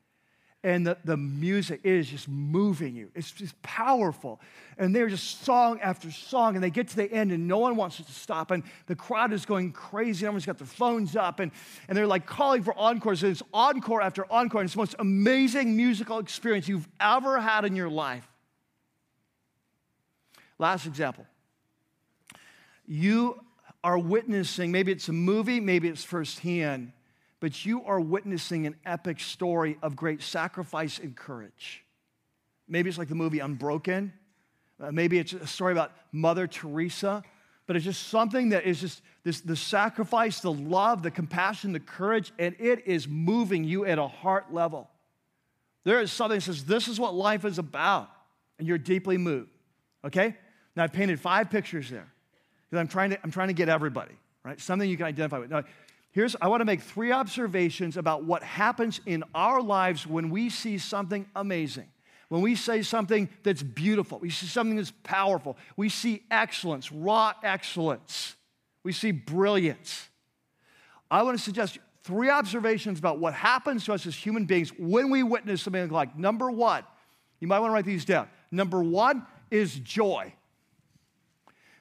[0.66, 3.12] and the, the music is just moving you.
[3.14, 4.42] It's just powerful.
[4.80, 7.76] And they're just song after song, and they get to the end, and no one
[7.76, 8.50] wants it to stop.
[8.50, 10.26] And the crowd is going crazy.
[10.26, 11.52] Everyone's got their phones up, and,
[11.88, 13.20] and they're like calling for encores.
[13.20, 17.64] So it's encore after encore, and it's the most amazing musical experience you've ever had
[17.64, 18.28] in your life.
[20.58, 21.28] Last example.
[22.88, 23.40] You
[23.84, 26.92] are witnessing, maybe it's a movie, maybe it's firsthand
[27.46, 31.86] but you are witnessing an epic story of great sacrifice and courage.
[32.68, 34.14] Maybe it's like the movie Unbroken.
[34.82, 37.22] Uh, maybe it's a story about Mother Teresa,
[37.68, 41.80] but it's just something that is just this the sacrifice, the love, the compassion, the
[41.80, 44.90] courage, and it is moving you at a heart level.
[45.84, 48.10] There is something that says, This is what life is about,
[48.58, 49.52] and you're deeply moved.
[50.04, 50.36] Okay?
[50.76, 52.12] Now, I've painted five pictures there
[52.72, 54.60] because I'm trying to, I'm trying to get everybody, right?
[54.60, 55.52] Something you can identify with.
[55.52, 55.62] Now,
[56.16, 60.50] here's, I want to make three observations about what happens in our lives when we
[60.50, 61.88] see something amazing.
[62.30, 67.34] When we say something that's beautiful, we see something that's powerful, we see excellence, raw
[67.44, 68.36] excellence,
[68.82, 70.08] we see brilliance.
[71.12, 75.12] I want to suggest three observations about what happens to us as human beings when
[75.12, 76.84] we witness something like number one,
[77.42, 78.30] you might want to write these down.
[78.52, 80.34] Number one is joy.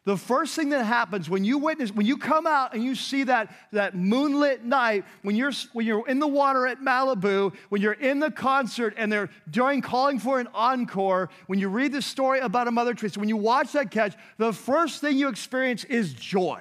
[0.05, 3.25] The first thing that happens when you witness, when you come out and you see
[3.25, 7.95] that, that moonlit night, when you're, when you're in the water at Malibu, when you're
[7.95, 12.41] in the concert and they're during calling for an encore, when you read the story
[12.41, 16.13] about a Mother Teresa, when you watch that catch, the first thing you experience is
[16.13, 16.61] joy.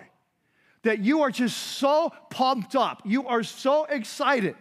[0.83, 3.01] That you are just so pumped up.
[3.03, 4.55] You are so excited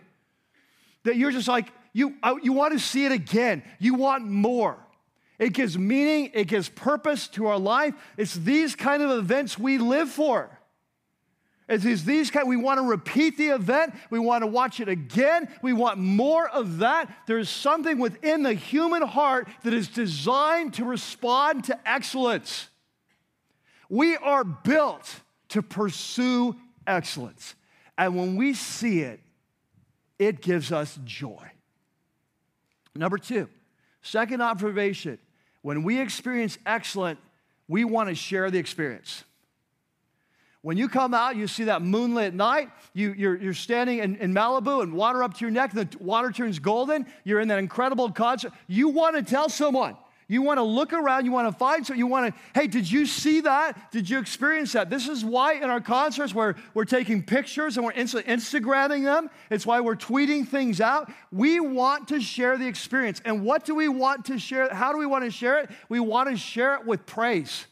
[1.04, 3.62] that you're just like, you, you want to see it again.
[3.78, 4.78] You want more.
[5.38, 7.94] It gives meaning, it gives purpose to our life.
[8.16, 10.50] It's these kind of events we live for.
[11.68, 13.94] It's these kind, we want to repeat the event.
[14.10, 15.48] We want to watch it again.
[15.62, 17.10] We want more of that.
[17.26, 22.68] There's something within the human heart that is designed to respond to excellence.
[23.88, 27.54] We are built to pursue excellence.
[27.96, 29.20] And when we see it,
[30.18, 31.50] it gives us joy.
[32.94, 33.48] Number two,
[34.02, 35.18] second observation
[35.62, 37.18] when we experience excellent,
[37.68, 39.24] we want to share the experience.
[40.60, 44.32] When you come out, you see that moonlit night, you, you're, you're standing in, in
[44.32, 48.10] Malibu and water up to your neck, the water turns golden, you're in that incredible
[48.12, 48.52] concert.
[48.68, 49.96] You want to tell someone.
[50.28, 52.90] You want to look around, you want to find something, you want to, hey, did
[52.90, 53.90] you see that?
[53.90, 54.88] Did you experience that?
[54.88, 59.30] This is why in our concerts we're, we're taking pictures and we're Instagramming them.
[59.50, 61.12] It's why we're tweeting things out.
[61.30, 63.20] We want to share the experience.
[63.24, 64.72] And what do we want to share?
[64.72, 65.70] How do we want to share it?
[65.88, 67.66] We want to share it with praise.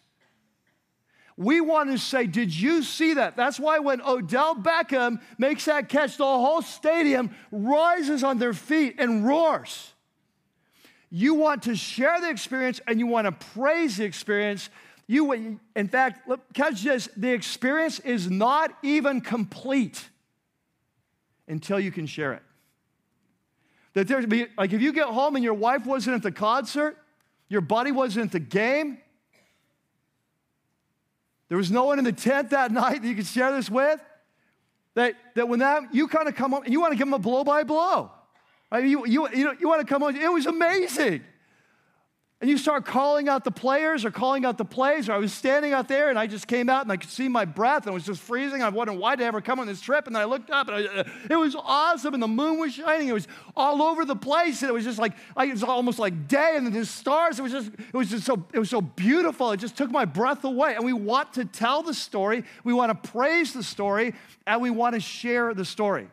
[1.41, 3.35] We want to say, Did you see that?
[3.35, 8.97] That's why when Odell Beckham makes that catch, the whole stadium rises on their feet
[8.99, 9.95] and roars.
[11.11, 14.71] You want to share the experience and you want to praise the experience.
[15.07, 20.09] You, in fact, catch this the experience is not even complete
[21.49, 22.43] until you can share it.
[23.95, 24.25] That there's
[24.57, 26.97] like if you get home and your wife wasn't at the concert,
[27.49, 28.99] your buddy wasn't at the game,
[31.51, 34.01] there was no one in the tent that night that you could share this with.
[34.95, 37.15] That, that when that you kind of come home and you want to give them
[37.15, 38.11] a blow by blow.
[38.71, 41.23] I mean, you, you, you, know, you want to come on, it was amazing.
[42.43, 45.11] And you start calling out the players or calling out the plays.
[45.11, 47.29] Or I was standing out there and I just came out and I could see
[47.29, 48.63] my breath and it was just freezing.
[48.63, 50.07] I wondering why did I ever come on this trip?
[50.07, 52.73] And then I looked up and I, uh, it was awesome and the moon was
[52.73, 53.09] shining.
[53.09, 56.29] It was all over the place and it was just like, it was almost like
[56.29, 57.39] day and the stars.
[57.39, 59.53] It was just, it was just so, it was so beautiful.
[59.53, 60.77] It just took my breath away.
[60.77, 62.45] And we want to tell the story.
[62.65, 64.15] We want to praise the story
[64.47, 66.09] and we want to share the story.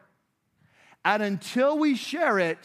[1.08, 2.60] And until we share it,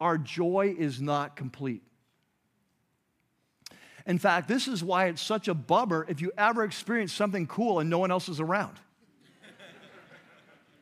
[0.00, 1.84] our joy is not complete.
[4.04, 7.78] In fact, this is why it's such a bummer if you ever experience something cool
[7.78, 8.76] and no one else is around.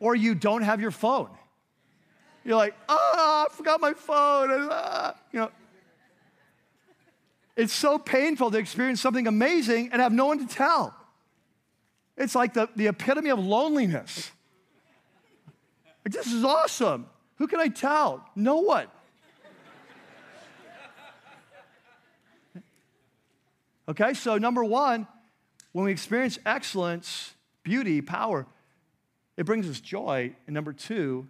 [0.00, 1.28] or you don't have your phone.
[2.42, 4.48] You're like, oh, I forgot my phone.
[4.50, 5.50] Ah, you know,
[7.54, 10.96] it's so painful to experience something amazing and have no one to tell.
[12.16, 14.30] It's like the, the epitome of loneliness.
[16.04, 17.06] This is awesome.
[17.36, 18.28] Who can I tell?
[18.34, 18.86] No one.
[23.88, 25.08] Okay, so number one,
[25.72, 27.34] when we experience excellence,
[27.64, 28.46] beauty, power,
[29.36, 30.34] it brings us joy.
[30.46, 31.26] And number two,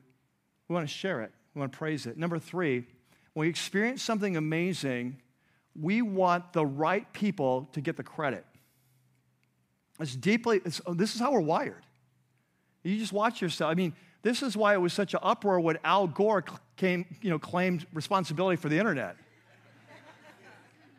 [0.68, 2.18] we want to share it, we want to praise it.
[2.18, 2.84] Number three,
[3.32, 5.16] when we experience something amazing,
[5.80, 8.44] we want the right people to get the credit.
[9.98, 11.86] It's deeply, it's, this is how we're wired.
[12.82, 13.70] You just watch yourself.
[13.70, 16.44] I mean, this is why it was such an uproar when Al Gore
[16.76, 19.16] came, you know, claimed responsibility for the internet.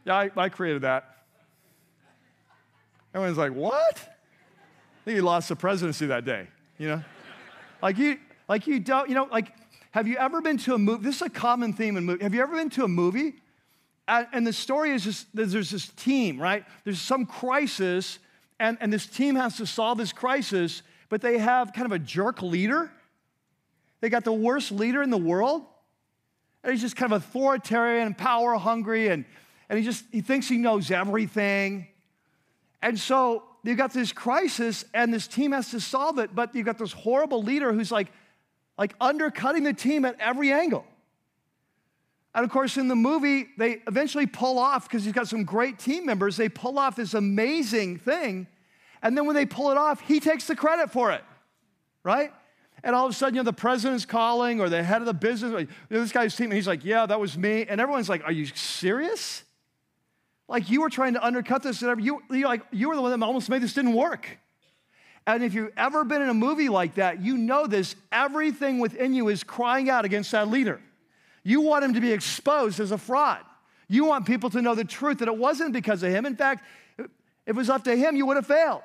[0.05, 1.17] yeah, I, I created that.
[3.13, 3.97] Everyone's like, what?
[3.97, 7.03] I think he lost the presidency that day, you know?
[7.81, 9.51] like you, like you don't, you know, like,
[9.91, 11.03] have you ever been to a movie?
[11.03, 12.23] This is a common theme in movies.
[12.23, 13.35] Have you ever been to a movie?
[14.07, 16.65] And, the story is just, there's this team, right?
[16.83, 18.19] There's some crisis,
[18.59, 21.99] and, and this team has to solve this crisis, but they have kind of a
[21.99, 22.91] jerk leader
[24.01, 25.63] they got the worst leader in the world.
[26.63, 29.25] And he's just kind of authoritarian and power hungry, and,
[29.67, 31.87] and he just he thinks he knows everything.
[32.83, 36.67] And so you got this crisis, and this team has to solve it, but you've
[36.67, 38.11] got this horrible leader who's like,
[38.77, 40.85] like undercutting the team at every angle.
[42.33, 45.79] And of course, in the movie, they eventually pull off, because he's got some great
[45.79, 48.47] team members, they pull off this amazing thing.
[49.01, 51.23] And then when they pull it off, he takes the credit for it,
[52.03, 52.31] right?
[52.83, 55.13] And all of a sudden, you know, the president's calling or the head of the
[55.13, 57.65] business, you know, this guy's team, and he's like, yeah, that was me.
[57.65, 59.43] And everyone's like, are you serious?
[60.47, 63.17] Like you were trying to undercut this, and you, you, like, you were the one
[63.17, 64.39] that almost made this didn't work.
[65.27, 67.95] And if you've ever been in a movie like that, you know this.
[68.11, 70.81] Everything within you is crying out against that leader.
[71.43, 73.39] You want him to be exposed as a fraud.
[73.87, 76.25] You want people to know the truth that it wasn't because of him.
[76.25, 76.65] In fact,
[76.97, 77.07] if
[77.45, 78.81] it was up to him, you would have failed.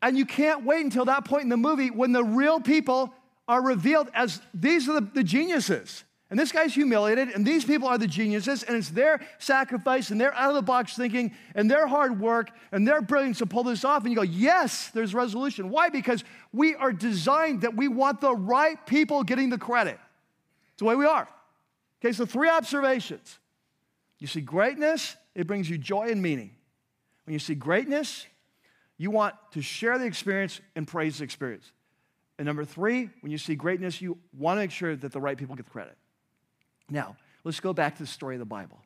[0.00, 3.12] And you can't wait until that point in the movie when the real people
[3.48, 6.04] are revealed as these are the, the geniuses.
[6.30, 10.20] And this guy's humiliated, and these people are the geniuses, and it's their sacrifice and
[10.20, 13.62] their out of the box thinking and their hard work and their brilliance to pull
[13.62, 14.02] this off.
[14.02, 15.70] And you go, yes, there's resolution.
[15.70, 15.88] Why?
[15.88, 19.98] Because we are designed that we want the right people getting the credit.
[20.72, 21.26] It's the way we are.
[22.00, 23.38] Okay, so three observations.
[24.18, 26.50] You see greatness, it brings you joy and meaning.
[27.24, 28.26] When you see greatness,
[28.98, 31.72] you want to share the experience and praise the experience.
[32.38, 35.36] And number three, when you see greatness, you want to make sure that the right
[35.36, 35.96] people get the credit.
[36.90, 38.78] Now, let's go back to the story of the Bible.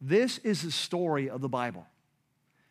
[0.00, 1.86] This is the story of the Bible.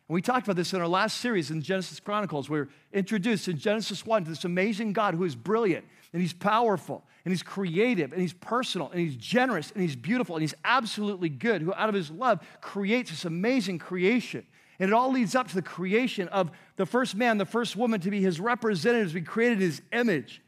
[0.08, 2.50] And we talked about this in our last series in Genesis Chronicles.
[2.50, 6.34] We are introduced in Genesis 1 to this amazing God who is brilliant and he's
[6.34, 10.54] powerful and he's creative and he's personal and he's generous and he's beautiful and he's
[10.64, 14.46] absolutely good, who out of his love creates this amazing creation.
[14.78, 18.00] And it all leads up to the creation of the first man, the first woman
[18.00, 19.14] to be his representatives.
[19.14, 20.42] We created his image.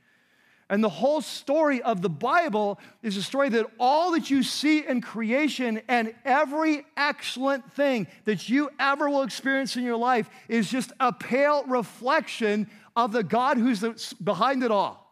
[0.69, 4.85] And the whole story of the Bible is a story that all that you see
[4.85, 10.69] in creation and every excellent thing that you ever will experience in your life is
[10.69, 15.07] just a pale reflection of the God who's behind it all.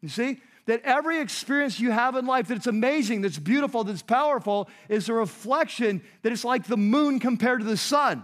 [0.00, 0.40] You see?
[0.68, 5.14] That every experience you have in life that's amazing, that's beautiful, that's powerful, is a
[5.14, 8.22] reflection that it's like the moon compared to the sun.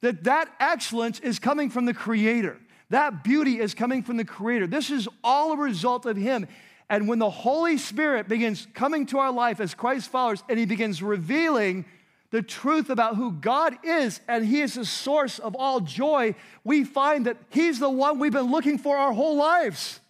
[0.00, 2.58] That that excellence is coming from the Creator.
[2.90, 4.66] That beauty is coming from the Creator.
[4.66, 6.48] This is all a result of Him.
[6.90, 10.66] And when the Holy Spirit begins coming to our life as Christ followers and He
[10.66, 11.84] begins revealing
[12.32, 16.34] the truth about who God is and He is the source of all joy,
[16.64, 20.00] we find that He's the one we've been looking for our whole lives.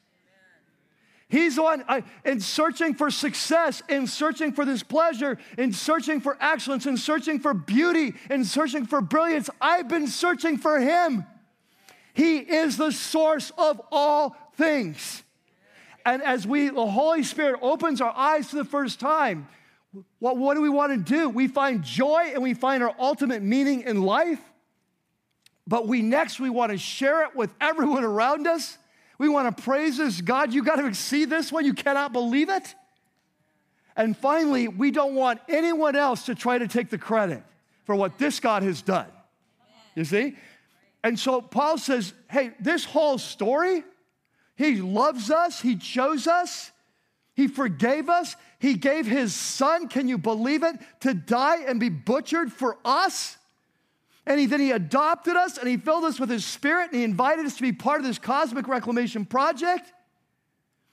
[1.29, 6.21] He's the one uh, in searching for success, in searching for this pleasure, in searching
[6.21, 9.51] for excellence, in searching for beauty, in searching for brilliance.
[9.61, 11.27] I've been searching for Him.
[12.15, 15.23] He is the source of all things.
[16.07, 19.49] And as we, the Holy Spirit opens our eyes for the first time,
[20.19, 21.29] what, what do we want to do?
[21.29, 24.41] We find joy and we find our ultimate meaning in life.
[25.67, 28.78] But we next, we want to share it with everyone around us.
[29.19, 30.55] We want to praise this God.
[30.55, 31.65] You got to see this one.
[31.65, 32.75] You cannot believe it.
[33.97, 37.43] And finally, we don't want anyone else to try to take the credit
[37.85, 39.09] for what this God has done.
[39.97, 40.37] You see?
[41.03, 43.83] And so Paul says, hey, this whole story,
[44.55, 46.71] he loves us, he chose us,
[47.35, 51.89] he forgave us, he gave his son, can you believe it, to die and be
[51.89, 53.38] butchered for us.
[54.29, 57.03] And he, then he adopted us and he filled us with his spirit and he
[57.03, 59.91] invited us to be part of this cosmic reclamation project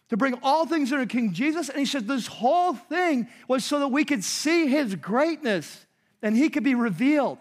[0.08, 1.68] to bring all things under King Jesus.
[1.68, 5.86] And he said this whole thing was so that we could see his greatness
[6.22, 7.38] and he could be revealed.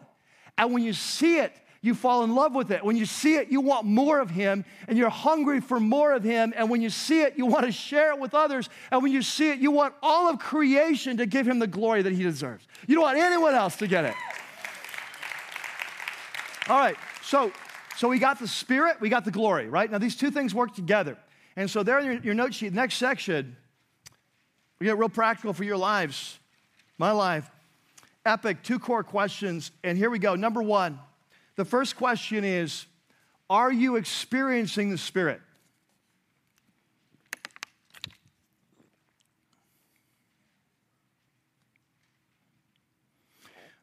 [0.58, 2.82] And when you see it, you fall in love with it.
[2.82, 6.24] When you see it, you want more of Him and you're hungry for more of
[6.24, 6.54] Him.
[6.56, 8.70] And when you see it, you want to share it with others.
[8.90, 12.00] And when you see it, you want all of creation to give Him the glory
[12.00, 12.66] that He deserves.
[12.86, 14.14] You don't want anyone else to get it.
[16.66, 17.52] All right, so,
[17.96, 19.90] so we got the Spirit, we got the glory, right?
[19.90, 21.18] Now these two things work together.
[21.56, 23.56] And so there in your, your note sheet, next section,
[24.78, 26.38] we get real practical for your lives,
[26.96, 27.50] my life.
[28.24, 29.70] Epic, two core questions.
[29.82, 30.34] And here we go.
[30.34, 30.98] Number one,
[31.56, 32.86] the first question is
[33.50, 35.42] Are you experiencing the Spirit?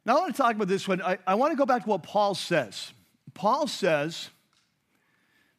[0.06, 1.02] Now, I want to talk about this one.
[1.02, 2.92] I, I want to go back to what Paul says.
[3.34, 4.30] Paul says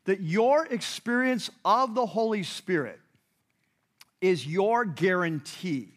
[0.05, 2.99] that your experience of the Holy Spirit
[4.21, 5.89] is your guarantee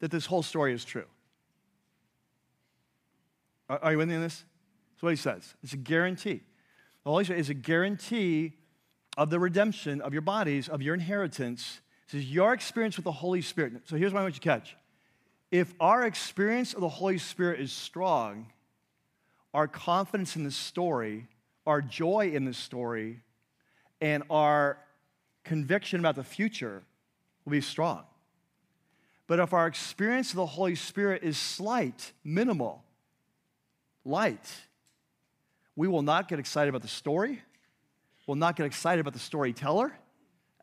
[0.00, 1.04] that this whole story is true.
[3.68, 4.44] Are, are you with me on this?
[4.94, 5.54] That's what he says.
[5.62, 6.40] It's a guarantee.
[7.04, 8.54] The Holy Spirit is a guarantee
[9.16, 11.80] of the redemption of your bodies, of your inheritance.
[12.10, 13.72] This is your experience with the Holy Spirit.
[13.84, 14.76] So here's what I want you to catch.
[15.50, 18.46] If our experience of the Holy Spirit is strong,
[19.52, 21.26] our confidence in the story,
[21.66, 23.20] our joy in the story,
[24.00, 24.78] and our
[25.42, 26.82] conviction about the future
[27.44, 28.04] will be strong.
[29.26, 32.84] But if our experience of the Holy Spirit is slight, minimal,
[34.04, 34.48] light,
[35.74, 37.42] we will not get excited about the story,
[38.26, 39.92] we'll not get excited about the storyteller,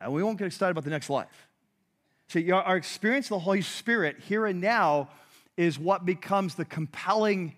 [0.00, 1.47] and we won't get excited about the next life.
[2.28, 5.08] See, our experience of the Holy Spirit here and now
[5.56, 7.54] is what becomes the compelling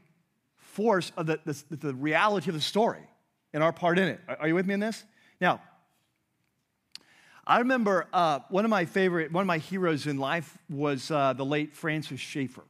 [0.59, 3.03] force of the, the, the reality of the story
[3.53, 4.21] and our part in it.
[4.29, 5.03] Are, you with me in this?
[5.41, 5.61] Now,
[7.45, 11.33] I remember uh, one of my favorite, one of my heroes in life was uh,
[11.33, 12.63] the late Francis Schaeffer,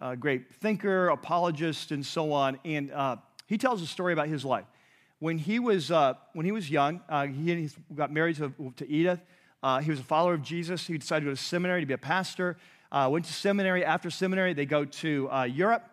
[0.00, 2.58] a great thinker, apologist, and so on.
[2.64, 3.16] And uh,
[3.46, 4.66] he tells a story about his life.
[5.20, 9.20] When he was, uh, when he was young, uh, he got married to, to Edith.
[9.62, 10.86] Uh, he was a follower of Jesus.
[10.86, 12.56] He decided to go to seminary to be a pastor.
[12.92, 13.84] went to seminary.
[13.84, 15.90] After seminary, they go to Europe.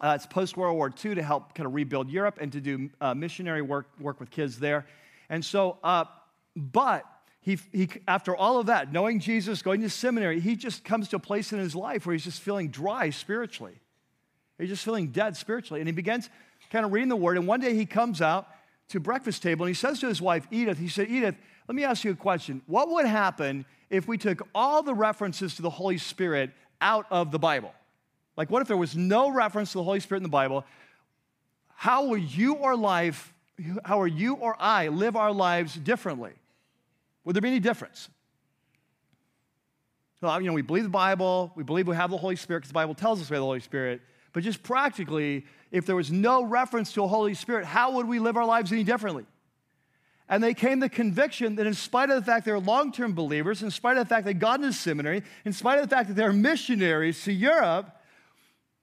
[0.00, 2.90] Uh, it's post World War II to help kind of rebuild Europe and to do
[3.00, 4.86] uh, missionary work, work with kids there.
[5.30, 6.04] And so, uh,
[6.56, 7.04] but
[7.40, 11.16] he, he, after all of that, knowing Jesus, going to seminary, he just comes to
[11.16, 13.80] a place in his life where he's just feeling dry spiritually.
[14.58, 15.80] He's just feeling dead spiritually.
[15.80, 16.28] And he begins
[16.70, 17.36] kind of reading the word.
[17.36, 18.48] And one day he comes out
[18.88, 21.36] to breakfast table and he says to his wife, Edith, he said, Edith,
[21.68, 22.62] let me ask you a question.
[22.66, 27.30] What would happen if we took all the references to the Holy Spirit out of
[27.30, 27.72] the Bible?
[28.36, 30.64] Like, what if there was no reference to the Holy Spirit in the Bible?
[31.74, 33.32] How will you or life,
[33.84, 36.32] how are you or I live our lives differently?
[37.24, 38.08] Would there be any difference?
[40.20, 42.70] So, you know, we believe the Bible, we believe we have the Holy Spirit because
[42.70, 44.00] the Bible tells us we have the Holy Spirit.
[44.32, 48.20] But just practically, if there was no reference to a Holy Spirit, how would we
[48.20, 49.26] live our lives any differently?
[50.28, 53.12] And they came to the conviction that in spite of the fact they're long term
[53.12, 56.08] believers, in spite of the fact they got into seminary, in spite of the fact
[56.08, 57.90] that they're missionaries to Europe,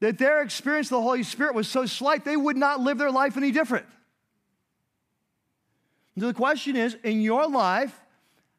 [0.02, 3.10] that their experience of the Holy Spirit was so slight, they would not live their
[3.10, 3.86] life any different.
[6.20, 7.98] So the question is in your life,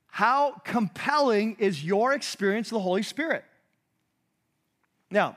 [0.07, 3.45] how compelling is your experience of the Holy Spirit?
[5.11, 5.37] Now,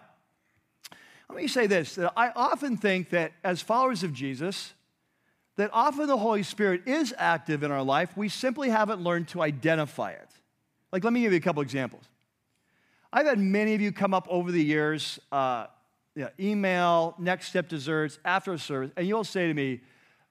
[1.30, 4.74] let me say this that I often think that as followers of Jesus,
[5.58, 8.16] that often the Holy Spirit is active in our life.
[8.16, 10.30] We simply haven't learned to identify it.
[10.92, 12.04] Like, let me give you a couple examples.
[13.12, 15.68] I've had many of you come up over the years uh,
[16.40, 19.82] email, next step desserts, after a service, and you'll say to me,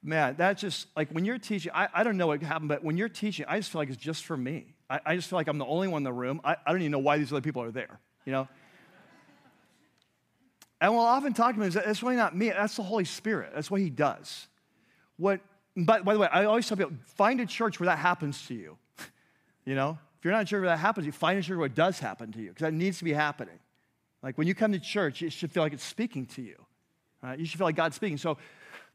[0.02, 2.96] man, that's just like when you're teaching, I, I don't know what happened, but when
[2.96, 4.74] you're teaching, I just feel like it's just for me.
[4.88, 6.40] I, I just feel like I'm the only one in the room.
[6.44, 8.48] I, I don't even know why these other people are there, you know?
[10.80, 13.52] And we'll often talk to them, that's really not me, that's the Holy Spirit.
[13.54, 14.48] That's what He does.
[15.16, 15.40] What,
[15.76, 18.54] but by the way, I always tell people, find a church where that happens to
[18.54, 18.76] you.
[19.64, 19.98] you know?
[20.18, 22.32] If you're not sure where that happens, you find a church where it does happen
[22.32, 23.58] to you, because that needs to be happening.
[24.22, 26.56] Like when you come to church, it should feel like it's speaking to you.
[27.22, 27.38] Right?
[27.38, 28.16] You should feel like God's speaking.
[28.16, 28.38] So,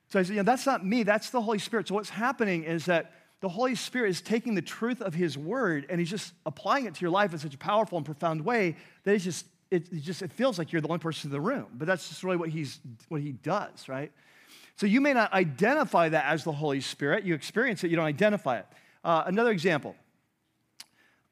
[0.08, 1.88] so I said, you know, that's not me, that's the Holy Spirit.
[1.88, 5.86] So what's happening is that the Holy Spirit is taking the truth of His Word
[5.90, 8.76] and He's just applying it to your life in such a powerful and profound way
[9.04, 11.68] that it's just, it, just it feels like you're the only person in the room.
[11.74, 14.12] But that's just really what He's what He does, right?
[14.76, 17.24] So you may not identify that as the Holy Spirit.
[17.24, 18.66] You experience it, you don't identify it.
[19.04, 19.96] Uh, another example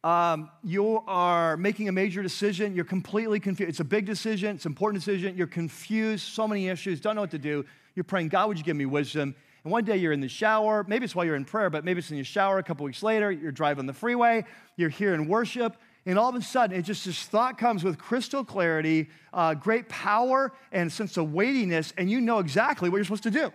[0.03, 3.69] um, you are making a major decision, you're completely confused.
[3.69, 7.21] It's a big decision, it's an important decision, you're confused, so many issues, don't know
[7.21, 7.65] what to do.
[7.95, 9.35] You're praying, God, would you give me wisdom?
[9.63, 11.99] And one day you're in the shower, maybe it's while you're in prayer, but maybe
[11.99, 14.45] it's in your shower a couple weeks later, you're driving the freeway,
[14.77, 15.75] you're here in worship,
[16.07, 19.89] and all of a sudden, it just this thought comes with crystal clarity, uh, great
[19.89, 23.51] power, and sense of weightiness, and you know exactly what you're supposed to do.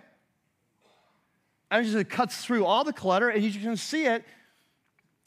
[1.71, 4.23] And it just cuts through all the clutter, and you just can see it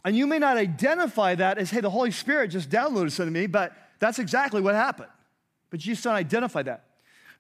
[0.07, 3.41] and you may not identify that as, hey, the Holy Spirit just downloaded something to
[3.41, 5.09] me, but that's exactly what happened.
[5.69, 6.85] But you just don't identify that.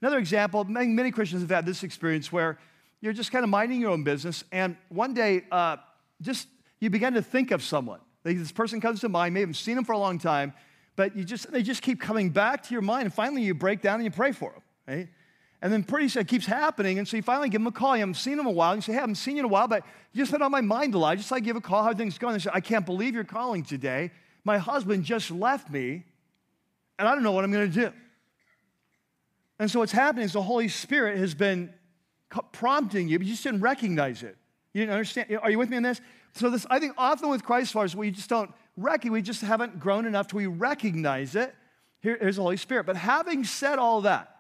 [0.03, 2.59] Another example, many, many Christians have had this experience where
[3.01, 5.77] you're just kind of minding your own business, and one day, uh,
[6.21, 6.49] just
[6.81, 8.01] you begin to think of someone.
[8.27, 10.53] Like this person comes to mind, maybe you haven't seen them for a long time,
[10.97, 13.81] but you just they just keep coming back to your mind, and finally you break
[13.81, 14.63] down and you pray for them.
[14.89, 15.09] Right?
[15.63, 16.99] And then pretty soon it keeps happening.
[16.99, 17.97] And so you finally give him a call.
[17.97, 18.73] You haven't seen him a while.
[18.73, 20.43] And you say, Hey, I haven't seen you in a while, but you just been
[20.43, 21.17] on my mind a lot.
[21.17, 21.83] Just like give a call.
[21.83, 22.35] How things going?
[22.35, 24.11] They say, I can't believe you're calling today.
[24.45, 26.05] My husband just left me,
[26.99, 27.93] and I don't know what I'm going to do.
[29.59, 31.73] And so what's happening is the Holy Spirit has been
[32.53, 34.37] prompting you, but you just didn't recognize it.
[34.73, 35.39] You didn't understand.
[35.43, 36.01] Are you with me on this?
[36.37, 39.81] So this, I think often with Christ followers, we just don't recognize, we just haven't
[39.81, 41.55] grown enough to we recognize it.
[42.01, 42.85] Here, here's the Holy Spirit.
[42.85, 44.37] But having said all that,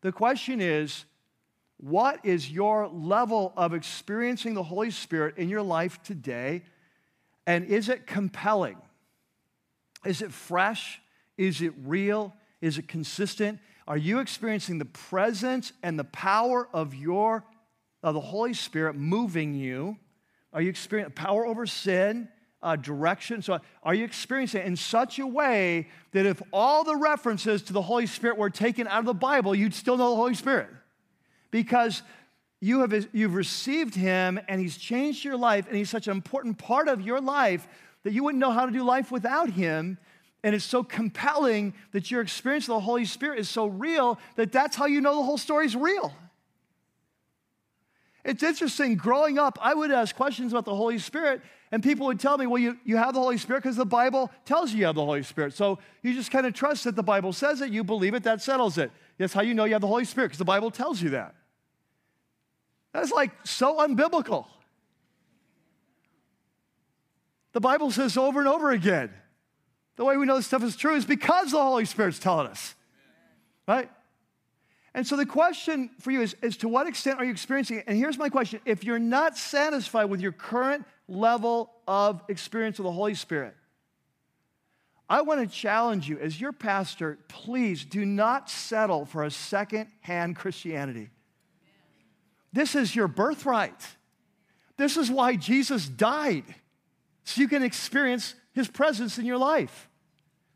[0.00, 1.04] the question is
[1.76, 6.62] what is your level of experiencing the Holy Spirit in your life today?
[7.46, 8.76] And is it compelling?
[10.04, 11.00] Is it fresh?
[11.36, 12.34] Is it real?
[12.60, 13.60] Is it consistent?
[13.86, 17.44] Are you experiencing the presence and the power of your
[18.02, 19.96] of the Holy Spirit moving you?
[20.52, 22.28] Are you experiencing power over sin?
[22.62, 23.42] uh, direction?
[23.42, 27.72] So, are you experiencing it in such a way that if all the references to
[27.72, 30.68] the Holy Spirit were taken out of the Bible, you'd still know the Holy Spirit?
[31.50, 32.02] Because
[32.60, 36.58] you have, you've received Him and He's changed your life, and He's such an important
[36.58, 37.66] part of your life
[38.02, 39.98] that you wouldn't know how to do life without Him.
[40.44, 44.52] And it's so compelling that your experience of the Holy Spirit is so real that
[44.52, 46.14] that's how you know the whole story is real.
[48.28, 51.40] It's interesting, growing up, I would ask questions about the Holy Spirit,
[51.72, 54.30] and people would tell me, well, you, you have the Holy Spirit because the Bible
[54.44, 55.54] tells you you have the Holy Spirit.
[55.54, 58.42] So you just kind of trust that the Bible says it, you believe it, that
[58.42, 58.90] settles it.
[59.16, 61.36] That's how you know you have the Holy Spirit, because the Bible tells you that.
[62.92, 64.44] That's like so unbiblical.
[67.52, 69.10] The Bible says over and over again.
[69.96, 72.74] The way we know this stuff is true is because the Holy Spirit's telling us.
[73.66, 73.90] Right?
[74.94, 77.84] And so the question for you is, is to what extent are you experiencing it?
[77.86, 82.86] And here's my question if you're not satisfied with your current level of experience with
[82.86, 83.54] the Holy Spirit,
[85.08, 89.88] I want to challenge you as your pastor, please do not settle for a second
[90.00, 91.10] hand Christianity.
[92.52, 93.86] This is your birthright.
[94.76, 96.44] This is why Jesus died,
[97.24, 99.87] so you can experience his presence in your life.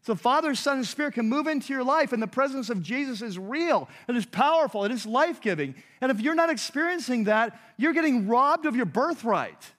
[0.05, 3.23] So, Father, Son, and Spirit can move into your life, and the presence of Jesus
[3.23, 5.77] is real, it is powerful, it is life giving.
[6.01, 9.73] And if you're not experiencing that, you're getting robbed of your birthright.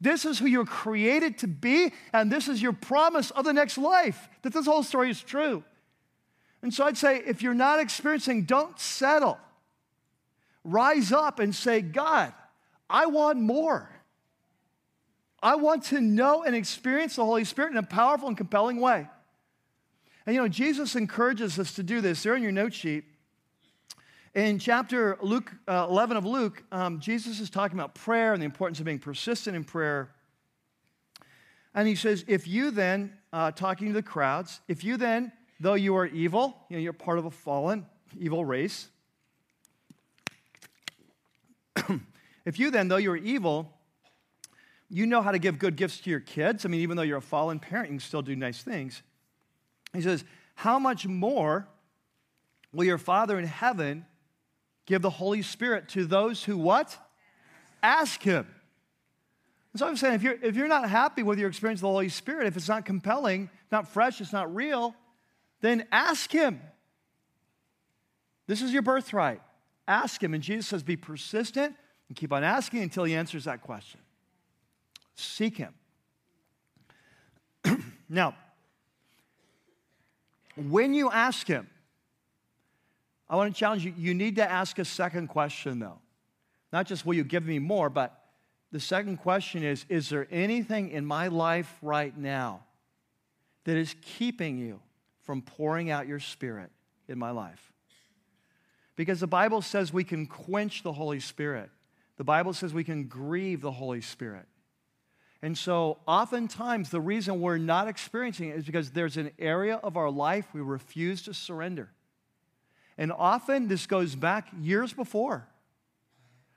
[0.00, 3.78] This is who you're created to be, and this is your promise of the next
[3.78, 5.64] life, that this whole story is true.
[6.62, 9.38] And so I'd say if you're not experiencing, don't settle.
[10.62, 12.32] Rise up and say, God,
[12.88, 13.90] I want more.
[15.42, 19.08] I want to know and experience the Holy Spirit in a powerful and compelling way.
[20.26, 22.22] And you know, Jesus encourages us to do this.
[22.22, 23.04] There in your note sheet.
[24.34, 28.46] In chapter Luke, uh, 11 of Luke, um, Jesus is talking about prayer and the
[28.46, 30.10] importance of being persistent in prayer.
[31.74, 35.74] And he says, If you then, uh, talking to the crowds, if you then, though
[35.74, 37.84] you are evil, you know, you're part of a fallen,
[38.18, 38.88] evil race.
[42.46, 43.70] if you then, though you're evil,
[44.88, 46.64] you know how to give good gifts to your kids.
[46.64, 49.02] I mean, even though you're a fallen parent, you can still do nice things.
[49.92, 50.24] He says,
[50.54, 51.68] How much more
[52.72, 54.06] will your Father in heaven
[54.86, 56.96] give the Holy Spirit to those who what?
[57.82, 58.46] Ask Him.
[59.72, 61.88] And so I'm saying, if you're, if you're not happy with your experience of the
[61.88, 64.94] Holy Spirit, if it's not compelling, not fresh, it's not real,
[65.60, 66.60] then ask Him.
[68.46, 69.40] This is your birthright.
[69.88, 70.34] Ask Him.
[70.34, 71.74] And Jesus says, be persistent
[72.08, 74.00] and keep on asking until He answers that question.
[75.14, 75.74] Seek Him.
[78.08, 78.34] now,
[80.56, 81.68] when you ask Him,
[83.28, 85.98] I want to challenge you, you need to ask a second question, though.
[86.72, 88.18] Not just, will you give me more, but
[88.72, 92.64] the second question is, is there anything in my life right now
[93.64, 94.80] that is keeping you
[95.22, 96.70] from pouring out your spirit
[97.08, 97.72] in my life?
[98.96, 101.70] Because the Bible says we can quench the Holy Spirit.
[102.16, 104.46] The Bible says we can grieve the Holy Spirit.
[105.42, 109.96] And so, oftentimes, the reason we're not experiencing it is because there's an area of
[109.96, 111.90] our life we refuse to surrender.
[112.96, 115.48] And often, this goes back years before.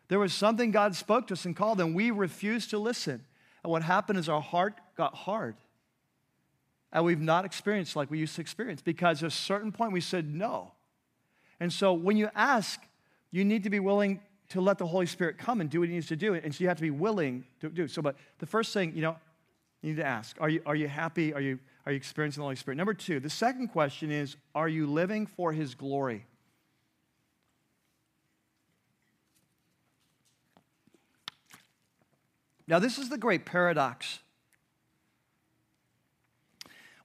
[0.07, 3.25] There was something God spoke to us and called, and we refused to listen.
[3.63, 5.55] And what happened is our heart got hard.
[6.93, 10.01] And we've not experienced like we used to experience because at a certain point we
[10.01, 10.73] said no.
[11.59, 12.79] And so, when you ask,
[13.31, 14.19] you need to be willing
[14.49, 16.33] to let the Holy Spirit come and do what He needs to do.
[16.35, 17.87] And so you have to be willing to do.
[17.87, 19.17] So, but the first thing, you know,
[19.81, 21.33] you need to ask: Are you are you happy?
[21.33, 22.77] Are you are you experiencing the Holy Spirit?
[22.77, 26.25] Number two, the second question is: Are you living for His glory?
[32.67, 34.19] Now, this is the great paradox.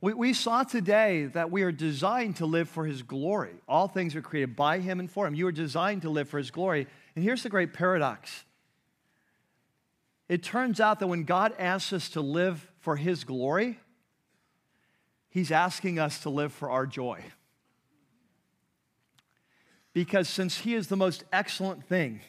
[0.01, 3.53] We, we saw today that we are designed to live for His glory.
[3.69, 5.35] All things are created by Him and for Him.
[5.35, 6.87] You are designed to live for His glory.
[7.15, 8.45] And here's the great paradox
[10.29, 13.81] it turns out that when God asks us to live for His glory,
[15.29, 17.25] He's asking us to live for our joy.
[19.93, 22.21] Because since He is the most excellent thing,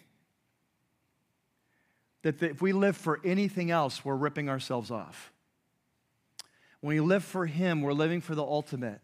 [2.24, 5.32] that if we live for anything else, we're ripping ourselves off.
[6.80, 9.00] When we live for Him, we're living for the ultimate.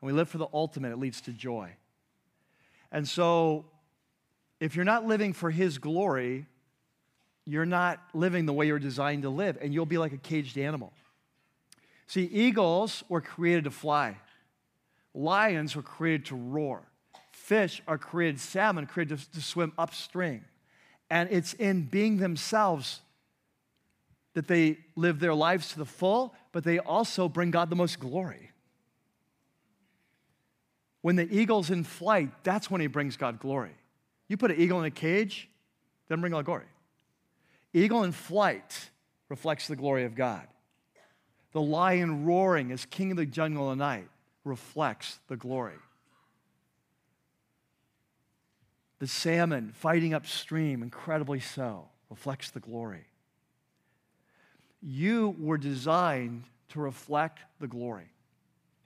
[0.00, 1.70] And we live for the ultimate, it leads to joy.
[2.90, 3.66] And so
[4.60, 6.46] if you're not living for His glory,
[7.44, 10.58] you're not living the way you're designed to live, and you'll be like a caged
[10.58, 10.92] animal.
[12.06, 14.16] See, eagles were created to fly,
[15.14, 16.82] lions were created to roar,
[17.32, 20.44] fish are created, salmon created to, to swim upstream.
[21.08, 23.00] And it's in being themselves
[24.34, 28.00] that they live their lives to the full, but they also bring God the most
[28.00, 28.50] glory.
[31.00, 33.70] When the eagle's in flight, that's when he brings God glory.
[34.28, 35.48] You put an eagle in a cage,
[36.08, 36.64] doesn't bring God glory.
[37.72, 38.90] Eagle in flight
[39.28, 40.46] reflects the glory of God.
[41.52, 44.08] The lion roaring as king of the jungle the night
[44.44, 45.74] reflects the glory.
[48.98, 53.06] The salmon fighting upstream, incredibly so, reflects the glory.
[54.82, 58.10] You were designed to reflect the glory.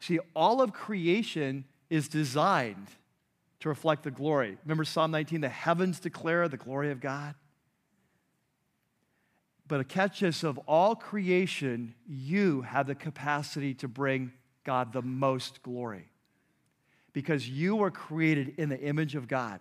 [0.00, 2.88] See, all of creation is designed
[3.60, 4.56] to reflect the glory.
[4.64, 7.34] Remember Psalm 19 the heavens declare the glory of God?
[9.70, 14.32] But catch this of all creation, you have the capacity to bring
[14.64, 16.10] God the most glory.
[17.12, 19.60] Because you were created in the image of God.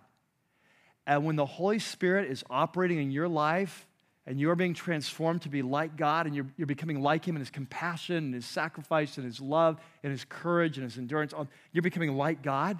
[1.06, 3.86] And when the Holy Spirit is operating in your life
[4.26, 7.40] and you're being transformed to be like God and you're, you're becoming like Him in
[7.40, 11.32] His compassion and His sacrifice and His love and His courage and His endurance,
[11.72, 12.78] you're becoming like God,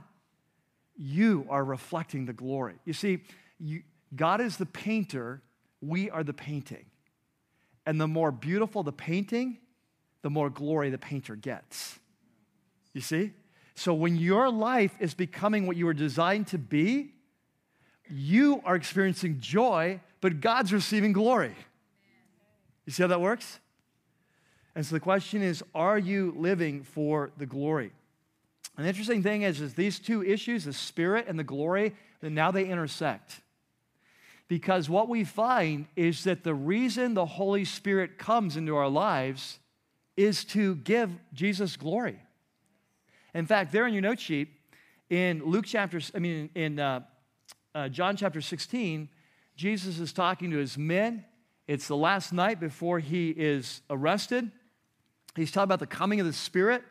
[1.00, 2.74] you are reflecting the glory.
[2.84, 3.20] You see,
[3.58, 3.82] you,
[4.14, 5.40] God is the painter,
[5.80, 6.84] we are the painting.
[7.86, 9.56] And the more beautiful the painting,
[10.20, 11.98] the more glory the painter gets.
[12.92, 13.32] You see?
[13.74, 17.14] So when your life is becoming what you were designed to be,
[18.10, 21.54] you are experiencing joy, but God's receiving glory.
[22.84, 23.58] You see how that works?
[24.74, 27.92] And so the question is are you living for the glory?
[28.80, 32.32] And the interesting thing is, is these two issues, the spirit and the glory, then
[32.32, 33.42] now they intersect.
[34.48, 39.58] Because what we find is that the reason the Holy Spirit comes into our lives
[40.16, 42.20] is to give Jesus glory.
[43.34, 44.48] In fact, there in your note sheet,
[45.10, 47.00] in Luke chapter, I mean, in uh,
[47.74, 49.10] uh, John chapter 16,
[49.56, 51.26] Jesus is talking to his men.
[51.68, 54.50] It's the last night before he is arrested.
[55.36, 56.82] He's talking about the coming of the Spirit.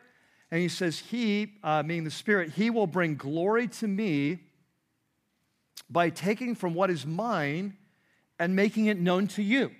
[0.50, 4.40] And he says, He, uh, meaning the Spirit, He will bring glory to me
[5.88, 7.76] by taking from what is mine
[8.38, 9.70] and making it known to you.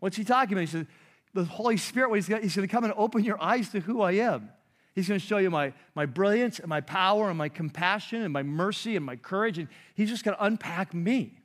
[0.00, 0.60] What's he talking about?
[0.60, 0.86] He says,
[1.34, 4.50] The Holy Spirit, he's going to come and open your eyes to who I am.
[4.94, 8.32] He's going to show you my, my brilliance and my power and my compassion and
[8.32, 9.58] my mercy and my courage.
[9.58, 11.38] And he's just going to unpack me.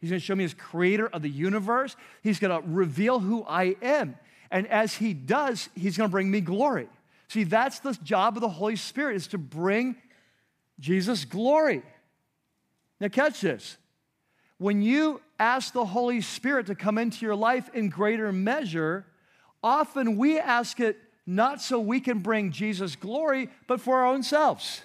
[0.00, 1.96] He's going to show me as creator of the universe.
[2.22, 4.16] He's going to reveal who I am.
[4.50, 6.88] And as he does, he's going to bring me glory.
[7.28, 9.96] See, that's the job of the Holy Spirit is to bring
[10.80, 11.82] Jesus glory.
[13.00, 13.76] Now, catch this.
[14.56, 19.06] When you ask the Holy Spirit to come into your life in greater measure,
[19.62, 24.22] often we ask it not so we can bring Jesus glory, but for our own
[24.22, 24.82] selves.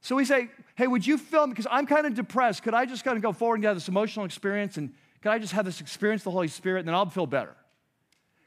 [0.00, 1.52] So we say, hey, would you fill me?
[1.52, 2.62] Because I'm kind of depressed.
[2.62, 4.92] Could I just kind of go forward and get this emotional experience and
[5.22, 7.54] could I just have this experience of the Holy Spirit and then I'll feel better?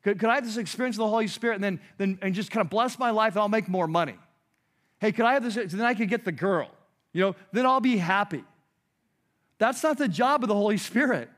[0.04, 2.52] Could, could I have this experience of the Holy Spirit and then, then and just
[2.52, 4.16] kind of bless my life and I'll make more money?
[5.00, 5.56] Hey, could I have this?
[5.56, 6.70] Then I could get the girl.
[7.14, 8.44] You know, then I'll be happy.
[9.58, 11.30] That's not the job of the Holy Spirit.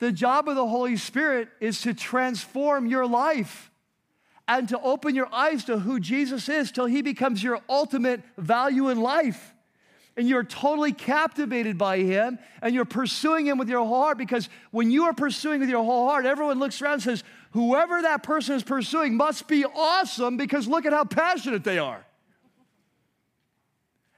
[0.00, 3.70] The job of the Holy Spirit is to transform your life
[4.46, 8.88] and to open your eyes to who Jesus is till he becomes your ultimate value
[8.90, 9.54] in life.
[10.16, 14.48] And you're totally captivated by him and you're pursuing him with your whole heart because
[14.70, 17.24] when you are pursuing with your whole heart, everyone looks around and says,
[17.54, 22.04] Whoever that person is pursuing must be awesome because look at how passionate they are.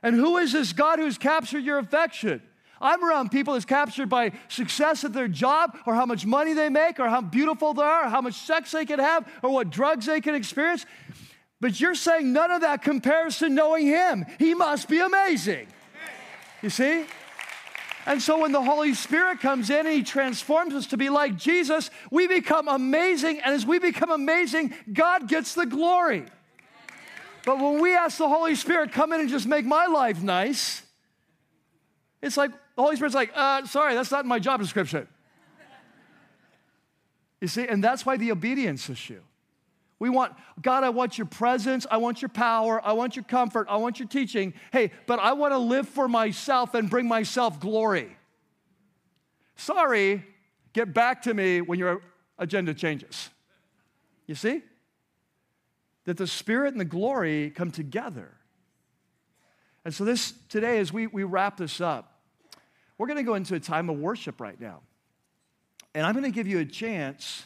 [0.03, 2.41] And who is this God who's captured your affection?
[2.81, 6.71] I'm around people that's captured by success at their job, or how much money they
[6.71, 9.69] make, or how beautiful they are, or how much sex they can have, or what
[9.69, 10.87] drugs they can experience.
[11.61, 14.25] But you're saying none of that compares to knowing Him.
[14.39, 15.67] He must be amazing.
[16.63, 17.05] You see?
[18.07, 21.37] And so when the Holy Spirit comes in and He transforms us to be like
[21.37, 23.41] Jesus, we become amazing.
[23.41, 26.25] And as we become amazing, God gets the glory.
[27.45, 30.83] But when we ask the Holy Spirit, come in and just make my life nice,
[32.23, 35.09] it's like the Holy Spirit's like, uh, sorry, that's not in my job description.
[37.41, 39.21] You see, and that's why the obedience issue.
[39.99, 41.87] We want, God, I want your presence.
[41.91, 42.85] I want your power.
[42.85, 43.67] I want your comfort.
[43.71, 44.53] I want your teaching.
[44.73, 48.17] Hey, but I want to live for myself and bring myself glory.
[49.57, 50.25] Sorry,
[50.75, 52.03] get back to me when your
[52.39, 53.31] agenda changes.
[54.27, 54.63] You see?
[56.07, 58.33] that the Spirit and the glory come together.
[59.85, 62.21] And so, this today, as we, we wrap this up,
[62.97, 64.81] we're going to go into a time of worship right now.
[65.95, 67.45] And I'm going to give you a chance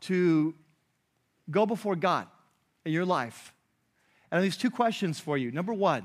[0.00, 0.54] to
[1.50, 2.26] go before God
[2.84, 3.52] in your life.
[4.30, 5.50] And these two questions for you.
[5.52, 6.04] Number one,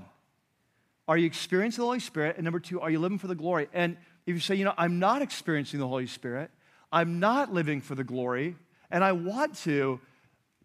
[1.08, 2.36] are you experiencing the Holy Spirit?
[2.36, 3.68] And number two, are you living for the glory?
[3.74, 6.52] And if you say, you know, I'm not experiencing the Holy Spirit,
[6.92, 8.56] I'm not living for the glory,
[8.92, 10.00] and I want to.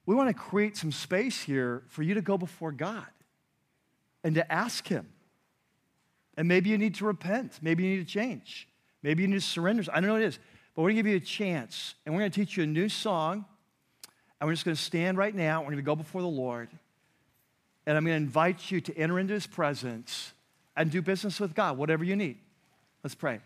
[0.07, 3.07] We want to create some space here for you to go before God
[4.23, 5.09] and to ask Him.
[6.37, 7.59] And maybe you need to repent.
[7.63, 8.69] Maybe you need to change.
[9.03, 9.85] Maybe you need to surrender.
[9.91, 10.39] I don't know what it is.
[10.75, 12.67] But we're going to give you a chance, and we're going to teach you a
[12.67, 13.47] new song.
[14.41, 15.61] And we're just going to stand right now.
[15.61, 16.69] We're going to go before the Lord.
[17.87, 20.33] And I'm going to invite you to enter into his presence
[20.77, 22.39] and do business with God, whatever you need.
[23.03, 23.41] Let's pray.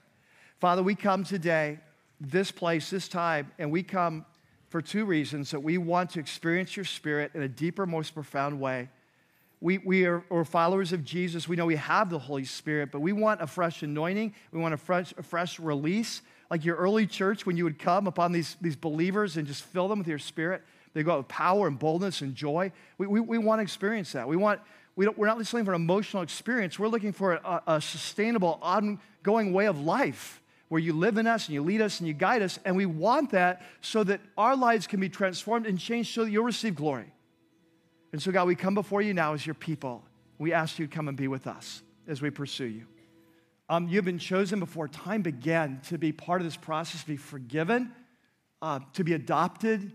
[0.60, 1.78] Father, we come today,
[2.20, 4.24] this place, this time, and we come
[4.68, 8.60] for two reasons that we want to experience your spirit in a deeper, most profound
[8.60, 8.88] way.
[9.60, 11.48] We, we are, are, followers of Jesus.
[11.48, 14.34] We know we have the Holy Spirit, but we want a fresh anointing.
[14.52, 16.22] We want a fresh, a fresh release.
[16.50, 19.88] Like your early church, when you would come upon these, these believers and just fill
[19.88, 20.62] them with your spirit,
[20.94, 22.72] they go out with power and boldness and joy.
[22.96, 24.28] We, we, we want to experience that.
[24.28, 24.60] We want,
[24.96, 27.80] we don't, we're not just looking for an emotional experience, we're looking for a, a
[27.80, 32.06] sustainable, ongoing way of life where you live in us and you lead us and
[32.06, 32.58] you guide us.
[32.64, 36.30] And we want that so that our lives can be transformed and changed so that
[36.30, 37.12] you'll receive glory.
[38.12, 40.02] And so, God, we come before you now as your people.
[40.38, 42.86] We ask you to come and be with us as we pursue you.
[43.68, 47.16] Um, you've been chosen before time began to be part of this process, to be
[47.18, 47.92] forgiven,
[48.62, 49.92] uh, to be adopted,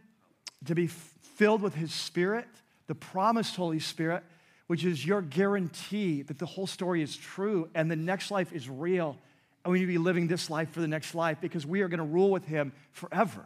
[0.66, 2.48] to be filled with His Spirit,
[2.88, 4.24] the promised Holy Spirit,
[4.68, 8.70] which is your guarantee that the whole story is true and the next life is
[8.70, 9.18] real.
[9.64, 11.88] And we need to be living this life for the next life because we are
[11.88, 13.46] going to rule with Him forever.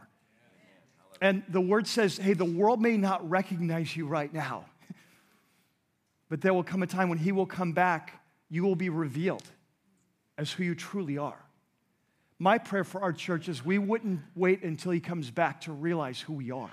[1.22, 4.66] And the word says, hey, the world may not recognize you right now,
[6.30, 9.44] but there will come a time when he will come back, you will be revealed
[10.38, 11.44] as who you truly are.
[12.40, 16.22] My prayer for our church is we wouldn't wait until he comes back to realize
[16.22, 16.70] who we are.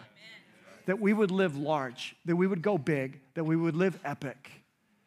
[0.87, 4.51] That we would live large, that we would go big, that we would live epic.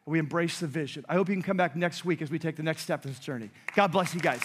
[0.06, 1.04] We embrace the vision.
[1.08, 3.10] I hope you can come back next week as we take the next step in
[3.10, 3.50] this journey.
[3.74, 4.40] God bless you guys.